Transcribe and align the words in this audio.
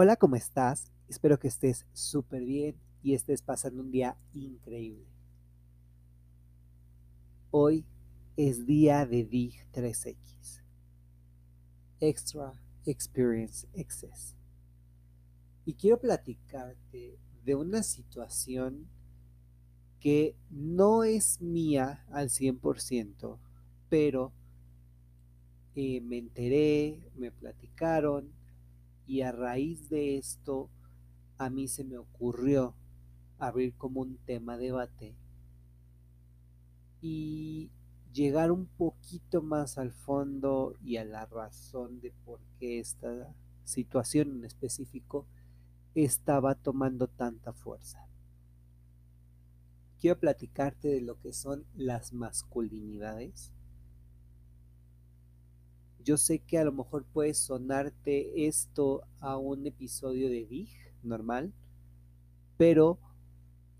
Hola, 0.00 0.14
¿cómo 0.14 0.36
estás? 0.36 0.92
Espero 1.08 1.40
que 1.40 1.48
estés 1.48 1.84
súper 1.92 2.44
bien 2.44 2.76
y 3.02 3.14
estés 3.14 3.42
pasando 3.42 3.82
un 3.82 3.90
día 3.90 4.16
increíble. 4.32 5.08
Hoy 7.50 7.84
es 8.36 8.64
día 8.64 9.04
de 9.06 9.24
DIG 9.24 9.66
3X. 9.72 10.62
Extra 11.98 12.52
Experience 12.86 13.66
Access. 13.76 14.36
Y 15.64 15.74
quiero 15.74 15.98
platicarte 15.98 17.18
de 17.44 17.54
una 17.56 17.82
situación 17.82 18.86
que 19.98 20.36
no 20.48 21.02
es 21.02 21.40
mía 21.40 22.04
al 22.12 22.28
100%, 22.28 23.36
pero 23.88 24.32
eh, 25.74 26.00
me 26.02 26.18
enteré, 26.18 27.10
me 27.16 27.32
platicaron 27.32 28.37
y 29.08 29.22
a 29.22 29.32
raíz 29.32 29.88
de 29.88 30.18
esto 30.18 30.68
a 31.38 31.48
mí 31.48 31.66
se 31.66 31.82
me 31.82 31.96
ocurrió 31.96 32.74
abrir 33.38 33.74
como 33.74 34.02
un 34.02 34.18
tema 34.18 34.58
de 34.58 34.66
debate 34.66 35.16
y 37.00 37.70
llegar 38.12 38.52
un 38.52 38.66
poquito 38.66 39.40
más 39.40 39.78
al 39.78 39.92
fondo 39.92 40.74
y 40.84 40.98
a 40.98 41.04
la 41.04 41.24
razón 41.24 42.00
de 42.00 42.12
por 42.26 42.40
qué 42.58 42.80
esta 42.80 43.34
situación 43.64 44.30
en 44.36 44.44
específico 44.44 45.26
estaba 45.94 46.54
tomando 46.54 47.06
tanta 47.06 47.52
fuerza. 47.52 48.06
Quiero 50.00 50.18
platicarte 50.20 50.88
de 50.88 51.00
lo 51.00 51.18
que 51.18 51.32
son 51.32 51.64
las 51.74 52.12
masculinidades 52.12 53.52
yo 56.04 56.16
sé 56.16 56.38
que 56.38 56.58
a 56.58 56.64
lo 56.64 56.72
mejor 56.72 57.04
puede 57.04 57.34
sonarte 57.34 58.46
esto 58.46 59.02
a 59.20 59.36
un 59.36 59.66
episodio 59.66 60.28
de 60.28 60.46
Dig 60.46 60.70
normal, 61.02 61.52
pero 62.56 62.98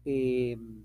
em, 0.05 0.85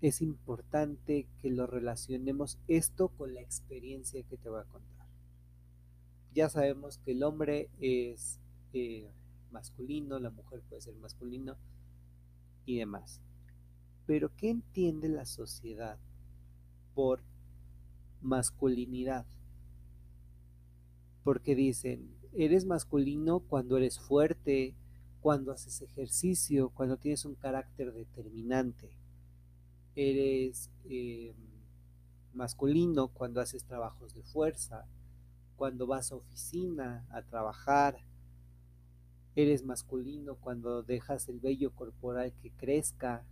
es 0.00 0.20
importante 0.20 1.26
que 1.40 1.50
lo 1.50 1.66
relacionemos 1.66 2.58
esto 2.68 3.08
con 3.08 3.34
la 3.34 3.40
experiencia 3.40 4.22
que 4.22 4.36
te 4.36 4.48
voy 4.48 4.60
a 4.60 4.64
contar. 4.64 5.08
Ya 6.34 6.48
sabemos 6.48 6.98
que 6.98 7.12
el 7.12 7.22
hombre 7.22 7.70
es 7.80 8.40
eh, 8.72 9.10
masculino, 9.50 10.18
la 10.18 10.30
mujer 10.30 10.60
puede 10.68 10.82
ser 10.82 10.94
masculino 10.96 11.56
y 12.66 12.78
demás. 12.78 13.20
Pero 14.06 14.34
¿qué 14.36 14.50
entiende 14.50 15.08
la 15.08 15.24
sociedad 15.24 15.98
por 16.94 17.22
masculinidad? 18.20 19.24
Porque 21.24 21.54
dicen, 21.54 22.14
eres 22.34 22.66
masculino 22.66 23.40
cuando 23.40 23.78
eres 23.78 23.98
fuerte, 23.98 24.76
cuando 25.20 25.52
haces 25.52 25.80
ejercicio, 25.80 26.68
cuando 26.68 26.98
tienes 26.98 27.24
un 27.24 27.34
carácter 27.34 27.94
determinante. 27.94 28.90
Eres 29.96 30.70
em, 30.84 31.34
masculino 32.34 33.08
cuando 33.08 33.40
haces 33.40 33.64
trabajos 33.64 34.14
de 34.14 34.22
fuerza, 34.22 34.86
cuando 35.56 35.86
vas 35.86 36.12
a 36.12 36.16
oficina 36.16 37.06
a 37.10 37.22
trabajar. 37.22 38.04
Eres 39.34 39.64
masculino 39.64 40.34
cuando 40.36 40.82
dejas 40.82 41.28
el 41.30 41.40
vello 41.40 41.74
corporal 41.74 42.34
que 42.42 42.50
crezca. 42.50 43.24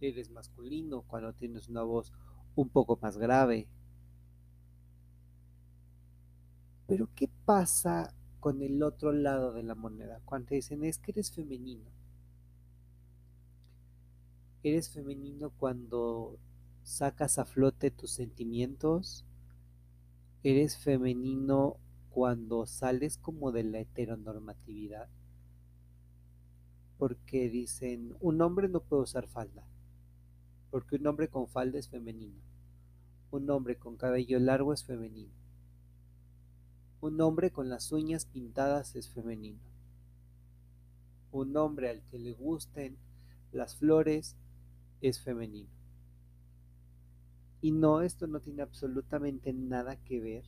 Eres 0.00 0.28
masculino 0.30 1.02
cuando 1.02 1.32
tienes 1.32 1.68
una 1.68 1.82
voz 1.82 2.12
un 2.56 2.68
poco 2.68 2.98
más 3.00 3.16
grave. 3.16 3.68
Pero 6.86 7.08
¿qué 7.14 7.30
pasa 7.44 8.14
con 8.40 8.62
el 8.62 8.82
otro 8.82 9.12
lado 9.12 9.52
de 9.52 9.62
la 9.62 9.74
moneda? 9.74 10.20
Cuando 10.24 10.48
te 10.48 10.56
dicen 10.56 10.84
es 10.84 10.98
que 10.98 11.12
eres 11.12 11.32
femenino. 11.32 11.90
Eres 14.62 14.90
femenino 14.90 15.50
cuando 15.50 16.38
sacas 16.82 17.38
a 17.38 17.46
flote 17.46 17.90
tus 17.90 18.10
sentimientos. 18.10 19.24
Eres 20.42 20.76
femenino 20.76 21.78
cuando 22.10 22.66
sales 22.66 23.16
como 23.16 23.50
de 23.50 23.64
la 23.64 23.80
heteronormatividad. 23.80 25.08
Porque 26.98 27.48
dicen, 27.48 28.14
un 28.20 28.42
hombre 28.42 28.68
no 28.68 28.80
puede 28.80 29.02
usar 29.02 29.26
falda. 29.26 29.66
Porque 30.70 30.96
un 30.96 31.06
hombre 31.06 31.28
con 31.28 31.48
falda 31.48 31.78
es 31.78 31.88
femenino. 31.88 32.40
Un 33.30 33.48
hombre 33.50 33.76
con 33.76 33.96
cabello 33.96 34.38
largo 34.38 34.74
es 34.74 34.84
femenino 34.84 35.43
un 37.04 37.20
hombre 37.20 37.50
con 37.50 37.68
las 37.68 37.92
uñas 37.92 38.24
pintadas 38.24 38.96
es 38.96 39.10
femenino. 39.10 39.60
Un 41.32 41.54
hombre 41.54 41.90
al 41.90 42.02
que 42.04 42.18
le 42.18 42.32
gusten 42.32 42.96
las 43.52 43.76
flores 43.76 44.36
es 45.02 45.20
femenino. 45.20 45.68
Y 47.60 47.72
no, 47.72 48.00
esto 48.00 48.26
no 48.26 48.40
tiene 48.40 48.62
absolutamente 48.62 49.52
nada 49.52 49.96
que 49.96 50.18
ver 50.18 50.44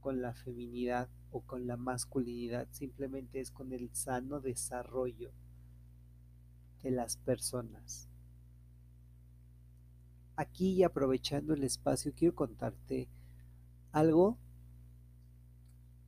con 0.00 0.22
la 0.22 0.32
feminidad 0.32 1.10
o 1.30 1.42
con 1.42 1.66
la 1.66 1.76
masculinidad, 1.76 2.66
simplemente 2.70 3.40
es 3.40 3.50
con 3.50 3.70
el 3.74 3.94
sano 3.94 4.40
desarrollo 4.40 5.30
de 6.82 6.90
las 6.90 7.18
personas. 7.18 8.08
Aquí 10.36 10.70
y 10.70 10.84
aprovechando 10.84 11.52
el 11.52 11.64
espacio 11.64 12.14
quiero 12.16 12.34
contarte 12.34 13.10
algo 13.92 14.38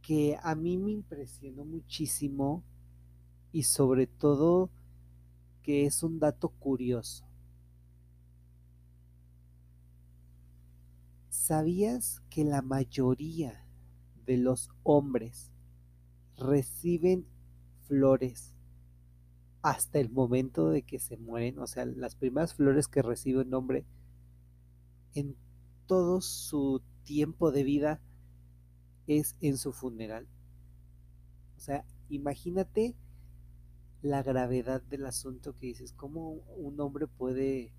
que 0.08 0.38
a 0.42 0.54
mí 0.54 0.78
me 0.78 0.92
impresionó 0.92 1.66
muchísimo 1.66 2.64
y 3.52 3.64
sobre 3.64 4.06
todo 4.06 4.70
que 5.62 5.84
es 5.84 6.02
un 6.02 6.18
dato 6.18 6.48
curioso. 6.48 7.26
¿Sabías 11.28 12.22
que 12.30 12.42
la 12.44 12.62
mayoría 12.62 13.66
de 14.24 14.38
los 14.38 14.70
hombres 14.82 15.52
reciben 16.38 17.26
flores 17.86 18.54
hasta 19.60 19.98
el 19.98 20.08
momento 20.08 20.70
de 20.70 20.84
que 20.84 21.00
se 21.00 21.18
mueren? 21.18 21.58
O 21.58 21.66
sea, 21.66 21.84
las 21.84 22.14
primeras 22.14 22.54
flores 22.54 22.88
que 22.88 23.02
recibe 23.02 23.42
un 23.42 23.52
hombre 23.52 23.84
en 25.12 25.36
todo 25.84 26.22
su 26.22 26.80
tiempo 27.04 27.52
de 27.52 27.62
vida 27.62 28.00
es 29.08 29.36
en 29.40 29.56
su 29.56 29.72
funeral. 29.72 30.28
O 31.56 31.60
sea, 31.60 31.84
imagínate 32.08 32.94
la 34.02 34.22
gravedad 34.22 34.80
del 34.82 35.06
asunto 35.06 35.56
que 35.56 35.66
dices, 35.66 35.92
¿cómo 35.92 36.34
un 36.56 36.78
hombre 36.80 37.08
puede 37.08 37.72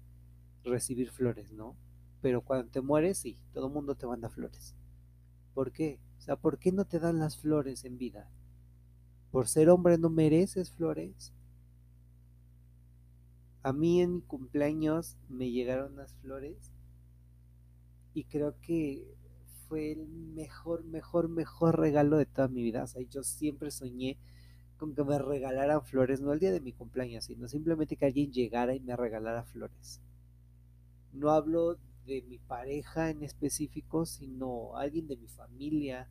recibir 0.63 1.11
flores, 1.11 1.53
no? 1.53 1.77
Pero 2.21 2.41
cuando 2.41 2.69
te 2.69 2.81
mueres, 2.81 3.19
sí, 3.19 3.37
todo 3.53 3.67
el 3.67 3.73
mundo 3.73 3.95
te 3.95 4.07
manda 4.07 4.29
flores. 4.29 4.75
¿Por 5.53 5.71
qué? 5.71 5.99
O 6.17 6.21
sea, 6.21 6.35
¿por 6.35 6.59
qué 6.59 6.71
no 6.71 6.85
te 6.85 6.99
dan 6.99 7.19
las 7.19 7.37
flores 7.37 7.85
en 7.85 7.97
vida? 7.97 8.29
¿Por 9.31 9.47
ser 9.47 9.69
hombre 9.69 9.97
no 9.97 10.09
mereces 10.09 10.71
flores? 10.71 11.31
A 13.61 13.71
mí 13.71 14.01
en 14.01 14.15
mi 14.15 14.21
cumpleaños 14.21 15.17
me 15.29 15.51
llegaron 15.51 15.95
las 15.95 16.13
flores 16.15 16.73
y 18.13 18.25
creo 18.25 18.59
que 18.61 19.18
fue 19.69 19.91
el 19.93 20.07
mejor, 20.07 20.83
mejor, 20.83 21.29
mejor 21.29 21.79
regalo 21.79 22.17
de 22.17 22.25
toda 22.25 22.47
mi 22.49 22.63
vida. 22.63 22.83
O 22.83 22.87
sea, 22.87 23.01
yo 23.03 23.23
siempre 23.23 23.71
soñé 23.71 24.17
con 24.77 24.95
que 24.95 25.03
me 25.03 25.19
regalaran 25.19 25.83
flores, 25.83 26.21
no 26.21 26.33
el 26.33 26.39
día 26.39 26.51
de 26.51 26.61
mi 26.61 26.73
cumpleaños, 26.73 27.25
sino 27.25 27.47
simplemente 27.47 27.95
que 27.97 28.05
alguien 28.05 28.31
llegara 28.31 28.75
y 28.75 28.79
me 28.79 28.95
regalara 28.95 29.43
flores. 29.43 30.01
No 31.13 31.29
hablo 31.31 31.77
de 32.05 32.23
mi 32.23 32.39
pareja 32.39 33.09
en 33.11 33.23
específico, 33.23 34.05
sino 34.05 34.75
alguien 34.75 35.07
de 35.07 35.17
mi 35.17 35.27
familia, 35.27 36.07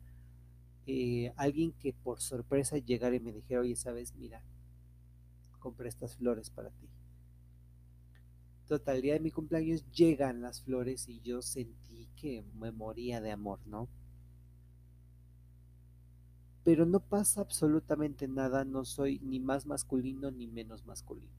eh, 0.87 1.33
alguien 1.35 1.73
que 1.73 1.93
por 1.93 2.21
sorpresa 2.21 2.77
llegara 2.77 3.15
y 3.15 3.19
me 3.19 3.33
dijera, 3.33 3.61
oye, 3.61 3.75
sabes, 3.75 4.15
mira, 4.15 4.41
compré 5.59 5.89
estas 5.89 6.15
flores 6.15 6.49
para 6.49 6.69
ti. 6.69 6.87
Total, 8.69 9.01
día 9.01 9.15
de 9.15 9.19
mi 9.19 9.31
cumpleaños 9.31 9.83
llegan 9.91 10.43
las 10.43 10.61
flores 10.61 11.09
y 11.09 11.19
yo 11.21 11.41
sentí 11.41 12.07
que 12.15 12.43
me 12.59 12.71
moría 12.71 13.19
de 13.19 13.31
amor, 13.31 13.57
¿no? 13.65 13.89
Pero 16.63 16.85
no 16.85 16.99
pasa 16.99 17.41
absolutamente 17.41 18.27
nada, 18.27 18.65
no 18.65 18.85
soy 18.85 19.17
ni 19.21 19.39
más 19.39 19.65
masculino 19.65 20.29
ni 20.29 20.45
menos 20.45 20.85
masculino. 20.85 21.33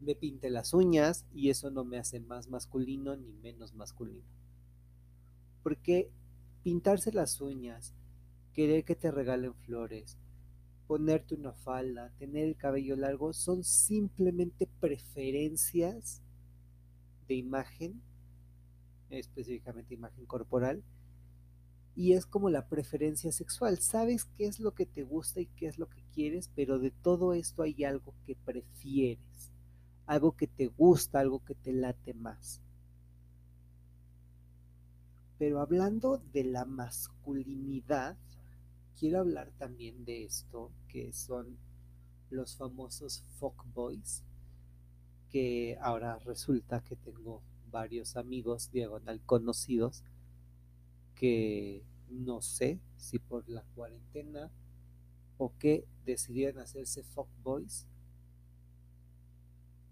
Me 0.00 0.14
pinté 0.14 0.48
las 0.48 0.72
uñas 0.72 1.26
y 1.34 1.50
eso 1.50 1.70
no 1.70 1.84
me 1.84 1.98
hace 1.98 2.18
más 2.18 2.48
masculino 2.48 3.16
ni 3.16 3.34
menos 3.34 3.74
masculino. 3.74 4.24
Porque 5.62 6.10
pintarse 6.62 7.12
las 7.12 7.42
uñas, 7.42 7.92
querer 8.54 8.82
que 8.86 8.96
te 8.96 9.10
regalen 9.10 9.52
flores, 9.52 10.16
ponerte 10.86 11.34
una 11.34 11.52
falda, 11.52 12.12
tener 12.18 12.44
el 12.44 12.56
cabello 12.56 12.96
largo, 12.96 13.32
son 13.32 13.64
simplemente 13.64 14.68
preferencias 14.80 16.22
de 17.28 17.34
imagen, 17.34 18.00
específicamente 19.10 19.94
imagen 19.94 20.26
corporal, 20.26 20.82
y 21.96 22.12
es 22.12 22.26
como 22.26 22.50
la 22.50 22.68
preferencia 22.68 23.32
sexual. 23.32 23.78
Sabes 23.78 24.26
qué 24.36 24.46
es 24.46 24.60
lo 24.60 24.72
que 24.72 24.84
te 24.84 25.02
gusta 25.02 25.40
y 25.40 25.46
qué 25.46 25.66
es 25.66 25.78
lo 25.78 25.88
que 25.88 26.04
quieres, 26.12 26.50
pero 26.54 26.78
de 26.78 26.90
todo 26.90 27.32
esto 27.32 27.62
hay 27.62 27.84
algo 27.84 28.14
que 28.26 28.36
prefieres, 28.36 29.50
algo 30.04 30.32
que 30.32 30.46
te 30.46 30.66
gusta, 30.66 31.20
algo 31.20 31.42
que 31.42 31.54
te 31.54 31.72
late 31.72 32.12
más. 32.12 32.60
Pero 35.38 35.60
hablando 35.60 36.22
de 36.32 36.44
la 36.44 36.64
masculinidad, 36.64 38.16
quiero 38.98 39.20
hablar 39.20 39.52
también 39.58 40.04
de 40.04 40.24
esto, 40.24 40.72
que 40.88 41.12
son 41.12 41.58
los 42.30 42.56
famosos 42.56 43.24
boys 43.72 44.24
que 45.28 45.76
ahora 45.80 46.18
resulta 46.18 46.82
que 46.82 46.96
tengo 46.96 47.42
varios 47.70 48.16
amigos 48.16 48.70
diagonal 48.70 49.20
conocidos 49.24 50.04
que 51.14 51.84
no 52.08 52.40
sé 52.40 52.80
si 52.96 53.18
por 53.18 53.48
la 53.48 53.62
cuarentena 53.74 54.50
o 55.38 55.52
que 55.58 55.86
decidieron 56.04 56.62
hacerse 56.62 57.04
boys 57.42 57.86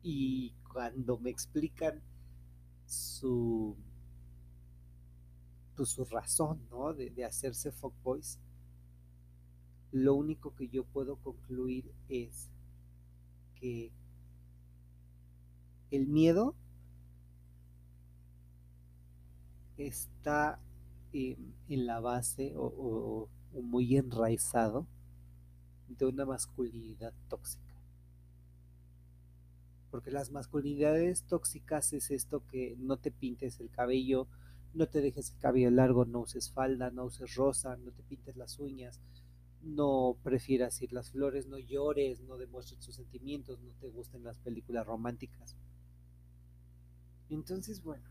y 0.03 0.55
cuando 0.73 1.19
me 1.19 1.31
explican 1.31 2.00
su 2.87 3.77
pues, 5.77 5.89
su 5.89 6.05
razón 6.05 6.67
¿no? 6.71 6.93
de, 6.93 7.11
de 7.11 7.25
hacerse 7.25 7.73
boys 8.03 8.39
lo 9.94 10.17
único 10.17 10.56
que 10.56 10.67
yo 10.67 10.82
puedo 10.82 11.14
concluir 11.17 11.94
es 12.08 12.50
que 13.55 13.93
el 15.93 16.08
miedo 16.08 16.56
está 19.76 20.58
en 21.12 21.87
la 21.87 22.00
base 22.00 22.55
o, 22.56 23.29
o 23.52 23.62
muy 23.62 23.96
enraizado 23.96 24.88
de 25.87 26.06
una 26.06 26.26
masculinidad 26.26 27.14
tóxica. 27.29 27.62
Porque 29.93 30.11
las 30.11 30.32
masculinidades 30.32 31.23
tóxicas 31.23 31.93
es 31.93 32.11
esto 32.11 32.44
que 32.49 32.75
no 32.81 32.97
te 32.97 33.12
pintes 33.12 33.61
el 33.61 33.70
cabello, 33.70 34.26
no 34.73 34.88
te 34.88 35.00
dejes 35.00 35.31
el 35.31 35.38
cabello 35.38 35.70
largo, 35.70 36.05
no 36.05 36.19
uses 36.23 36.50
falda, 36.50 36.90
no 36.90 37.05
uses 37.05 37.37
rosa, 37.37 37.76
no 37.76 37.93
te 37.93 38.02
pintes 38.02 38.35
las 38.35 38.58
uñas, 38.58 39.00
no 39.64 40.16
prefieras 40.22 40.81
ir 40.82 40.93
las 40.93 41.11
flores, 41.11 41.46
no 41.46 41.58
llores, 41.58 42.20
no 42.20 42.37
demuestres 42.37 42.81
tus 42.81 42.94
sentimientos, 42.94 43.61
no 43.61 43.72
te 43.81 43.88
gusten 43.88 44.22
las 44.25 44.38
películas 44.38 44.87
románticas. 44.87 45.56
Entonces, 47.31 47.82
bueno. 47.82 48.05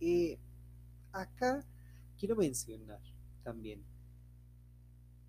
Eh, 0.00 0.38
acá 1.12 1.64
quiero 2.18 2.36
mencionar 2.36 3.00
también 3.42 3.82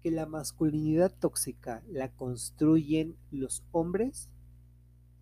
que 0.04 0.12
la 0.12 0.26
masculinidad 0.26 1.14
tóxica 1.18 1.82
la 1.88 2.10
construyen 2.10 3.16
los 3.32 3.64
hombres, 3.72 4.30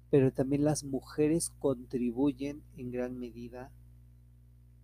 pero 0.10 0.32
también 0.34 0.64
las 0.64 0.84
mujeres 0.84 1.52
contribuyen 1.60 2.64
en 2.78 2.92
gran 2.92 3.18
medida 3.18 3.72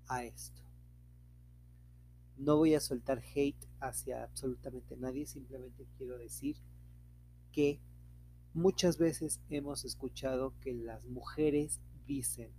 a 0.07 0.23
esto. 0.23 0.61
No 2.41 2.57
voy 2.57 2.73
a 2.73 2.79
soltar 2.79 3.21
hate 3.35 3.67
hacia 3.79 4.23
absolutamente 4.23 4.97
nadie, 4.97 5.27
simplemente 5.27 5.85
quiero 5.95 6.17
decir 6.17 6.57
que 7.51 7.79
muchas 8.55 8.97
veces 8.97 9.39
hemos 9.49 9.85
escuchado 9.85 10.55
que 10.59 10.73
las 10.73 11.05
mujeres 11.05 11.79
dicen, 12.07 12.51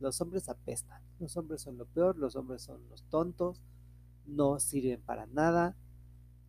los 0.00 0.20
hombres 0.20 0.48
apestan, 0.48 1.00
los 1.20 1.36
hombres 1.36 1.62
son 1.62 1.78
lo 1.78 1.86
peor, 1.86 2.18
los 2.18 2.34
hombres 2.34 2.62
son 2.62 2.88
los 2.88 3.04
tontos, 3.04 3.62
no 4.26 4.58
sirven 4.58 5.00
para 5.02 5.26
nada, 5.26 5.76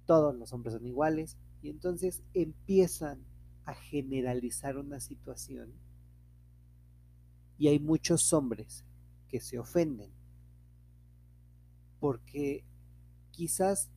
todos 0.08 0.36
los 0.36 0.52
hombres 0.52 0.74
son 0.74 0.88
iguales, 0.88 1.38
y 1.62 1.70
entonces 1.70 2.24
empiezan 2.34 3.24
a 3.66 3.76
generalizar 3.76 4.78
una 4.78 5.00
situación 5.00 5.74
y 7.60 7.68
hay 7.68 7.78
muchos 7.78 8.34
hombres 8.34 8.84
que 9.28 9.40
se 9.40 9.60
ofenden 9.60 10.12
porque 12.00 12.64
quizás 13.40 13.90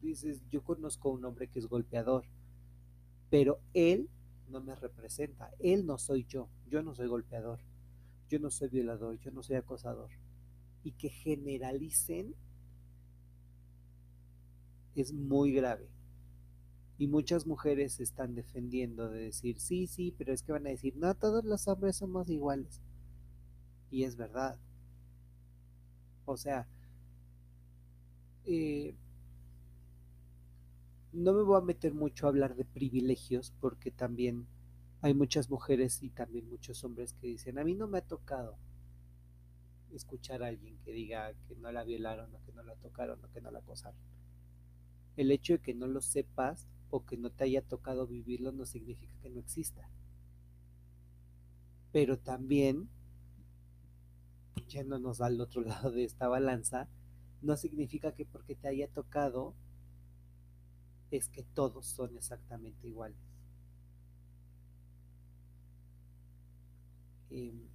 dices, 0.00 0.40
yo 0.48 0.62
conozco 0.62 1.08
a 1.08 1.12
un 1.12 1.24
hombre 1.24 1.48
que 1.48 1.58
es 1.58 1.66
golpeador, 1.66 2.24
pero 3.30 3.58
él 3.74 4.08
no 4.48 4.60
me 4.60 4.76
representa, 4.76 5.50
él 5.58 5.84
no 5.84 5.98
soy 5.98 6.24
yo, 6.24 6.48
yo 6.70 6.80
no 6.84 6.94
soy 6.94 7.08
golpeador, 7.08 7.58
yo 8.28 8.38
no 8.38 8.48
soy 8.52 8.68
violador, 8.68 9.18
yo 9.18 9.32
no 9.32 9.42
soy 9.42 9.56
acosador. 9.56 10.10
Y 10.84 10.92
que 10.92 11.08
generalicen 11.08 12.36
es 14.94 15.12
muy 15.12 15.52
grave. 15.52 15.88
Y 16.96 17.08
muchas 17.08 17.44
mujeres 17.44 17.94
se 17.94 18.04
están 18.04 18.36
defendiendo 18.36 19.10
de 19.10 19.18
decir, 19.18 19.58
sí, 19.58 19.88
sí, 19.88 20.14
pero 20.16 20.32
es 20.32 20.44
que 20.44 20.52
van 20.52 20.68
a 20.68 20.70
decir, 20.70 20.94
no, 20.96 21.12
todos 21.16 21.44
los 21.44 21.66
hombres 21.66 21.96
somos 21.96 22.28
iguales. 22.28 22.80
Y 23.90 24.04
es 24.04 24.14
verdad. 24.14 24.60
O 26.24 26.36
sea, 26.36 26.68
eh, 28.50 28.94
no 31.12 31.34
me 31.34 31.42
voy 31.42 31.58
a 31.58 31.64
meter 31.64 31.92
mucho 31.92 32.24
a 32.24 32.30
hablar 32.30 32.56
de 32.56 32.64
privilegios 32.64 33.52
porque 33.60 33.90
también 33.90 34.46
hay 35.02 35.12
muchas 35.12 35.50
mujeres 35.50 36.02
y 36.02 36.08
también 36.08 36.48
muchos 36.48 36.82
hombres 36.82 37.12
que 37.12 37.26
dicen, 37.26 37.58
a 37.58 37.64
mí 37.64 37.74
no 37.74 37.86
me 37.88 37.98
ha 37.98 38.06
tocado 38.06 38.56
escuchar 39.92 40.42
a 40.42 40.46
alguien 40.46 40.78
que 40.78 40.92
diga 40.92 41.34
que 41.46 41.56
no 41.56 41.70
la 41.72 41.84
violaron 41.84 42.34
o 42.34 42.42
que 42.44 42.52
no 42.52 42.62
la 42.62 42.74
tocaron 42.76 43.22
o 43.22 43.30
que 43.30 43.42
no 43.42 43.50
la 43.50 43.58
acosaron. 43.58 44.00
El 45.16 45.30
hecho 45.30 45.54
de 45.54 45.58
que 45.58 45.74
no 45.74 45.86
lo 45.86 46.00
sepas 46.00 46.66
o 46.90 47.04
que 47.04 47.18
no 47.18 47.30
te 47.30 47.44
haya 47.44 47.60
tocado 47.60 48.06
vivirlo 48.06 48.50
no 48.52 48.64
significa 48.64 49.14
que 49.20 49.28
no 49.28 49.40
exista. 49.40 49.90
Pero 51.92 52.18
también, 52.18 52.88
yéndonos 54.68 55.20
al 55.20 55.38
otro 55.38 55.60
lado 55.64 55.90
de 55.90 56.04
esta 56.04 56.28
balanza, 56.28 56.88
no 57.42 57.56
significa 57.56 58.12
que 58.12 58.24
porque 58.26 58.54
te 58.54 58.68
haya 58.68 58.88
tocado 58.88 59.54
es 61.10 61.28
que 61.28 61.42
todos 61.42 61.86
son 61.86 62.16
exactamente 62.16 62.86
iguales. 62.86 63.18
Em, 67.30 67.68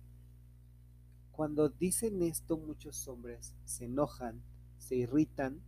cuando 1.32 1.70
dicen 1.70 2.22
esto 2.22 2.58
muchos 2.58 3.08
hombres 3.08 3.56
se 3.66 3.86
enojan, 3.86 4.42
se 4.78 4.96
irritan 4.96 5.62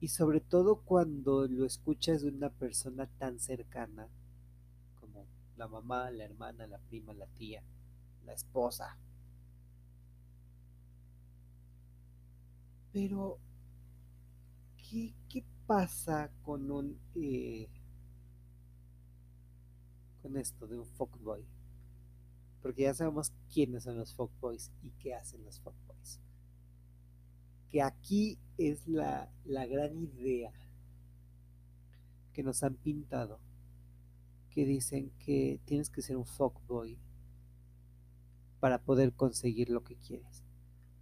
y 0.00 0.08
sobre 0.08 0.40
todo 0.40 0.82
cuando 0.82 1.46
lo 1.46 1.64
escuchas 1.64 2.22
de 2.22 2.28
una 2.28 2.50
persona 2.50 3.06
tan 3.18 3.40
cercana 3.40 4.08
como 5.00 5.26
la 5.56 5.68
mamá, 5.68 6.10
la 6.10 6.24
hermana, 6.24 6.66
la 6.66 6.78
prima, 6.78 7.12
la 7.14 7.26
tía, 7.26 7.62
la 8.24 8.32
esposa, 8.32 8.96
Pero, 13.00 13.38
¿qué, 14.90 15.44
pasa 15.68 16.32
con 16.42 16.68
un... 16.68 16.98
Eh, 17.14 17.68
con 20.20 20.36
esto 20.36 20.66
de 20.66 20.80
un 20.80 20.84
fuckboy? 20.84 21.46
Porque 22.60 22.82
ya 22.82 22.94
sabemos 22.94 23.32
quiénes 23.54 23.84
son 23.84 23.98
los 23.98 24.12
fuckboys 24.16 24.72
y 24.82 24.90
qué 24.98 25.14
hacen 25.14 25.44
los 25.44 25.60
fuckboys. 25.60 26.18
Que 27.68 27.82
aquí 27.82 28.36
es 28.56 28.88
la, 28.88 29.30
la 29.44 29.64
gran 29.66 29.96
idea 29.96 30.52
que 32.32 32.42
nos 32.42 32.64
han 32.64 32.74
pintado. 32.74 33.38
Que 34.50 34.64
dicen 34.64 35.12
que 35.20 35.60
tienes 35.66 35.88
que 35.88 36.02
ser 36.02 36.16
un 36.16 36.26
fuckboy 36.26 36.98
para 38.58 38.82
poder 38.82 39.12
conseguir 39.12 39.70
lo 39.70 39.84
que 39.84 39.94
quieres. 39.94 40.47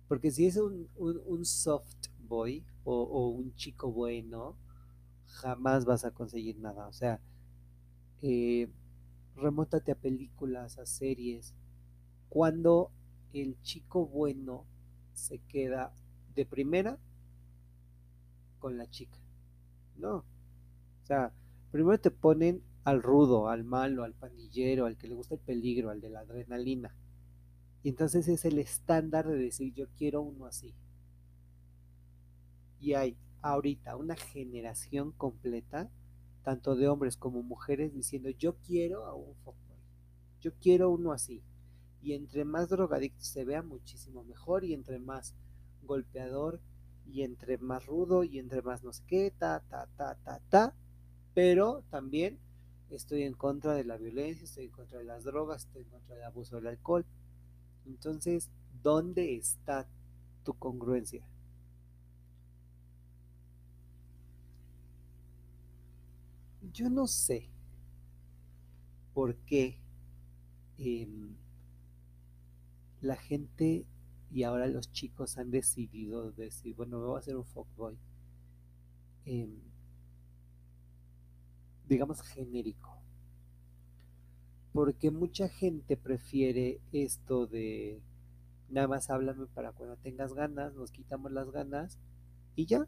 Porque 0.09 0.31
si 0.31 0.47
es 0.47 0.57
un, 0.57 1.45
soft 1.45 2.09
boy 2.29 2.65
o, 2.85 3.29
un 3.29 3.55
chico 3.55 3.91
bueno, 3.91 4.57
jamás 5.27 5.85
vas 5.85 6.05
a 6.05 6.13
conseguir 6.13 6.59
nada. 6.59 6.87
O 6.87 6.93
sea, 6.93 7.21
eh, 8.23 8.69
remótate 9.35 9.93
a 9.93 9.97
películas, 9.97 10.79
a 10.79 10.87
series. 10.87 11.55
Cuando 12.29 12.91
el 13.33 13.61
chico 13.63 14.07
bueno 14.07 14.65
se 15.15 15.39
queda 15.39 15.93
de 16.35 16.47
primera 16.47 16.99
con 18.59 18.79
la 18.79 18.89
chica. 18.89 19.19
No. 19.97 20.19
O 20.19 21.07
sea, 21.07 21.33
primero 21.73 21.99
te 21.99 22.11
ponen 22.11 22.63
al 22.85 23.03
rudo, 23.03 23.49
al 23.49 23.65
malo, 23.65 24.05
al 24.05 24.13
pandillero, 24.13 24.87
al 24.87 24.97
que 24.97 25.09
le 25.09 25.15
gusta 25.15 25.35
el 25.35 25.41
peligro, 25.41 25.91
al 25.91 26.01
de 26.01 26.11
la 26.11 26.21
adrenalina. 26.21 26.95
Y 27.87 27.91
entonces 27.91 28.27
es 28.27 28.45
el 28.45 28.59
estándar 28.59 29.29
de 29.29 29.39
decir 29.39 29.73
yo 29.73 29.87
quiero 29.97 30.21
uno 30.21 30.47
así. 30.47 30.75
Y 32.81 32.95
hay 32.95 33.17
ahorita 33.43 33.95
una 33.95 34.17
generación 34.17 35.13
completa, 35.13 35.89
tanto 36.43 36.75
de 36.75 36.89
hombres 36.89 37.17
como 37.17 37.45
mujeres, 37.45 37.95
diciendo 37.95 38.29
yo 38.31 38.57
quiero 38.57 39.07
a 39.07 39.15
un 39.15 39.37
fuckboy. 39.37 39.79
Yo 40.41 40.51
quiero 40.61 40.91
uno 40.91 41.13
así. 41.13 41.45
Y 42.03 42.15
entre 42.15 42.45
más 42.45 42.71
drogadicto 42.71 43.23
se 43.23 43.45
vea, 43.45 43.63
muchísimo 43.63 44.25
mejor. 44.25 44.65
Y 44.65 44.75
entre 44.75 44.99
más 44.99 45.37
golpeador, 45.85 46.61
y 47.07 47.23
entre 47.23 47.57
más 47.57 47.87
rudo, 47.87 48.25
y 48.25 48.41
entre 48.41 48.63
más 48.63 48.83
no 48.83 48.93
sé 48.93 49.05
qué, 49.07 49.31
ta, 49.31 49.63
ta, 49.69 49.87
ta, 49.97 50.17
ta, 50.25 50.41
ta. 50.49 50.75
Pero 51.35 51.85
también 51.91 52.41
estoy 52.91 53.23
en 53.23 53.35
contra 53.35 53.75
de 53.75 53.85
la 53.85 53.97
violencia, 53.97 54.43
estoy 54.43 54.65
en 54.65 54.73
contra 54.73 54.99
de 54.99 55.05
las 55.05 55.23
drogas, 55.23 55.67
estoy 55.67 55.83
en 55.83 55.91
contra 55.91 56.17
del 56.17 56.25
abuso 56.25 56.57
del 56.57 56.67
alcohol. 56.67 57.07
Entonces, 57.87 58.51
¿dónde 58.83 59.37
está 59.37 59.89
tu 60.45 60.55
congruencia? 60.55 61.25
Yo 66.73 66.91
no 66.91 67.07
sé 67.07 67.49
por 69.15 69.35
qué 69.47 69.79
em, 70.79 71.37
la 73.01 73.17
gente 73.17 73.87
y 74.31 74.43
ahora 74.43 74.67
los 74.67 74.93
chicos 74.93 75.39
han 75.39 75.51
decidido 75.51 76.31
decir, 76.33 76.75
bueno, 76.77 76.99
me 76.99 77.07
voy 77.07 77.17
a 77.17 77.21
hacer 77.21 77.35
un 77.37 77.47
fuckboy. 77.47 77.97
Eh, 79.27 79.47
digamos 81.89 82.21
genérico. 82.23 82.96
Porque 84.77 85.11
mucha 85.11 85.49
gente 85.49 85.97
prefiere 85.97 86.83
esto 86.93 87.47
de 87.47 88.03
nada 88.69 88.87
más 88.87 89.09
háblame 89.09 89.47
para 89.47 89.73
cuando 89.73 89.97
tengas 89.97 90.35
ganas, 90.35 90.75
nos 90.75 90.93
quitamos 90.93 91.33
las 91.33 91.51
ganas 91.51 91.99
y 92.57 92.67
ya. 92.67 92.87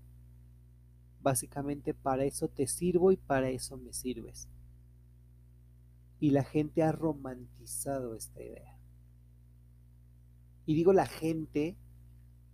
Básicamente 1.23 1.95
para 1.95 2.27
eso 2.27 2.49
te 2.49 2.67
sirvo 2.67 3.11
y 3.11 3.17
para 3.17 3.49
eso 3.49 3.79
me 3.79 3.95
sirves. 3.95 4.49
Y 6.21 6.33
la 6.33 6.45
gente 6.45 6.83
ha 6.83 6.93
romantizado 6.93 8.15
esta 8.15 8.43
idea. 8.43 8.79
Y 10.67 10.75
digo 10.75 10.93
la 10.93 11.07
gente 11.07 11.75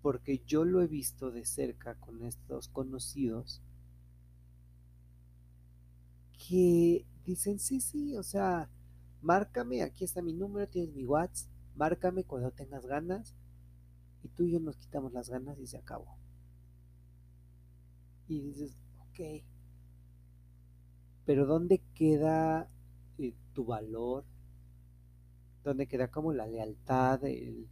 porque 0.01 0.45
yo 0.47 0.65
lo 0.65 0.81
he 0.81 0.87
visto 0.87 1.33
de 1.33 1.45
cerca 1.45 1.97
con 1.97 2.23
estos 2.23 2.69
conocidos 2.69 3.61
que 6.47 7.05
dicen, 7.27 7.59
sí, 7.59 7.81
sí, 7.81 8.17
o 8.17 8.23
sea, 8.23 8.71
márcame, 9.25 9.83
aquí 9.83 10.05
está 10.05 10.23
mi 10.23 10.35
número, 10.35 10.69
tienes 10.69 10.95
mi 10.95 11.05
WhatsApp, 11.05 11.51
márcame 11.75 12.25
cuando 12.25 12.51
tengas 12.51 12.87
ganas 12.87 13.35
y 14.23 14.29
tú 14.29 14.45
y 14.45 14.53
yo 14.53 14.61
nos 14.61 14.77
quitamos 14.77 15.13
las 15.13 15.29
ganas 15.29 15.59
y 15.59 15.67
se 15.67 15.79
acabó. 15.79 16.17
Y 18.29 18.41
dices, 18.41 18.77
ok, 19.09 19.45
pero 21.25 21.47
¿dónde 21.47 21.83
queda 21.95 22.69
eh, 23.19 23.35
tu 23.55 23.65
valor? 23.65 24.25
¿Dónde 25.63 25.87
queda 25.87 26.09
como 26.09 26.33
la 26.33 26.47
lealtad, 26.47 27.25
el, 27.25 27.67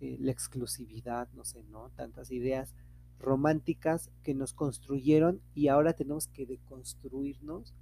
eh, 0.00 0.16
la 0.20 0.32
exclusividad, 0.32 1.28
no 1.32 1.44
sé, 1.44 1.62
¿no? 1.64 1.90
Tantas 1.90 2.32
ideas 2.32 2.74
románticas 3.20 4.10
que 4.24 4.34
nos 4.34 4.52
construyeron 4.52 5.40
y 5.54 5.68
ahora 5.68 5.92
tenemos 5.92 6.26
que 6.26 6.44
deconstruirnos 6.44 7.72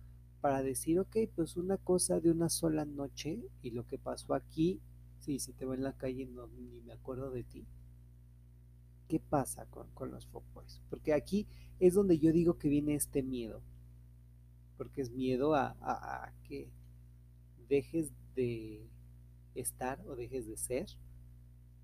para 0.40 0.62
decir, 0.62 0.98
ok, 0.98 1.16
pues 1.34 1.56
una 1.56 1.76
cosa 1.76 2.20
de 2.20 2.30
una 2.30 2.48
sola 2.48 2.84
noche 2.84 3.38
y 3.62 3.70
lo 3.70 3.86
que 3.86 3.98
pasó 3.98 4.34
aquí, 4.34 4.80
sí, 5.20 5.38
si 5.38 5.52
te 5.52 5.64
veo 5.64 5.74
en 5.74 5.82
la 5.82 5.96
calle 5.96 6.26
no, 6.26 6.46
ni 6.48 6.80
me 6.80 6.92
acuerdo 6.92 7.30
de 7.30 7.44
ti. 7.44 7.66
¿Qué 9.08 9.20
pasa 9.20 9.66
con, 9.66 10.10
los 10.10 10.26
fuckboys? 10.28 10.80
Porque 10.88 11.12
aquí 11.12 11.46
es 11.78 11.94
donde 11.94 12.18
yo 12.18 12.32
digo 12.32 12.58
que 12.58 12.68
viene 12.68 12.94
este 12.94 13.22
miedo. 13.22 13.60
Porque 14.78 15.02
es 15.02 15.10
miedo 15.10 15.54
a, 15.54 15.76
a 15.80 16.32
que 16.44 16.70
dejes 17.68 18.12
de 18.34 18.88
estar 19.54 20.00
o 20.06 20.16
dejes 20.16 20.46
de 20.46 20.56
ser. 20.56 20.86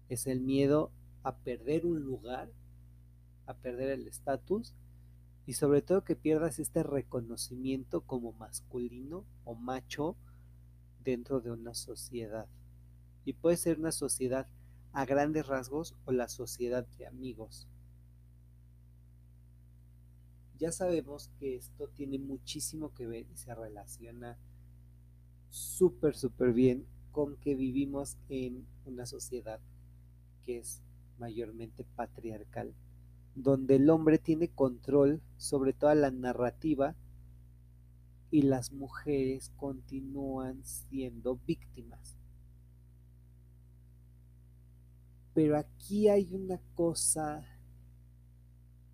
Es 0.08 0.26
el 0.26 0.40
miedo 0.40 0.92
a 1.24 1.36
perder 1.36 1.84
un 1.84 2.00
lugar, 2.00 2.48
a 3.46 3.54
perder 3.54 3.90
el 3.90 4.06
estatus 4.06 4.72
y 5.46 5.52
sobre 5.52 5.80
todo 5.80 6.02
que 6.02 6.16
pierdas 6.16 6.58
este 6.58 6.82
reconocimiento 6.82 8.00
como 8.00 8.32
masculino 8.32 9.24
o 9.44 9.54
macho 9.54 10.16
dentro 11.04 11.40
de 11.40 11.52
una 11.52 11.72
sociedad. 11.72 12.48
Y 13.24 13.32
puede 13.32 13.56
ser 13.56 13.78
una 13.78 13.92
sociedad 13.92 14.48
a 14.92 15.04
grandes 15.04 15.46
rasgos 15.46 15.94
o 16.04 16.12
la 16.12 16.28
sociedad 16.28 16.84
de 16.98 17.06
amigos. 17.06 17.68
Ya 20.58 20.72
sabemos 20.72 21.30
que 21.38 21.54
esto 21.54 21.88
tiene 21.88 22.18
muchísimo 22.18 22.92
que 22.92 23.06
ver 23.06 23.26
y 23.32 23.36
se 23.36 23.54
relaciona 23.54 24.38
súper, 25.50 26.16
súper 26.16 26.52
bien 26.52 26.86
con 27.12 27.36
que 27.36 27.54
vivimos 27.54 28.16
en 28.28 28.66
una 28.84 29.06
sociedad 29.06 29.60
que 30.44 30.58
es 30.58 30.82
mayormente 31.18 31.84
patriarcal 31.94 32.74
donde 33.36 33.76
el 33.76 33.90
hombre 33.90 34.18
tiene 34.18 34.48
control 34.48 35.20
sobre 35.36 35.74
toda 35.74 35.94
la 35.94 36.10
narrativa 36.10 36.96
y 38.30 38.42
las 38.42 38.72
mujeres 38.72 39.52
continúan 39.56 40.64
siendo 40.64 41.38
víctimas. 41.46 42.16
Pero 45.34 45.58
aquí 45.58 46.08
hay 46.08 46.34
una 46.34 46.58
cosa 46.74 47.46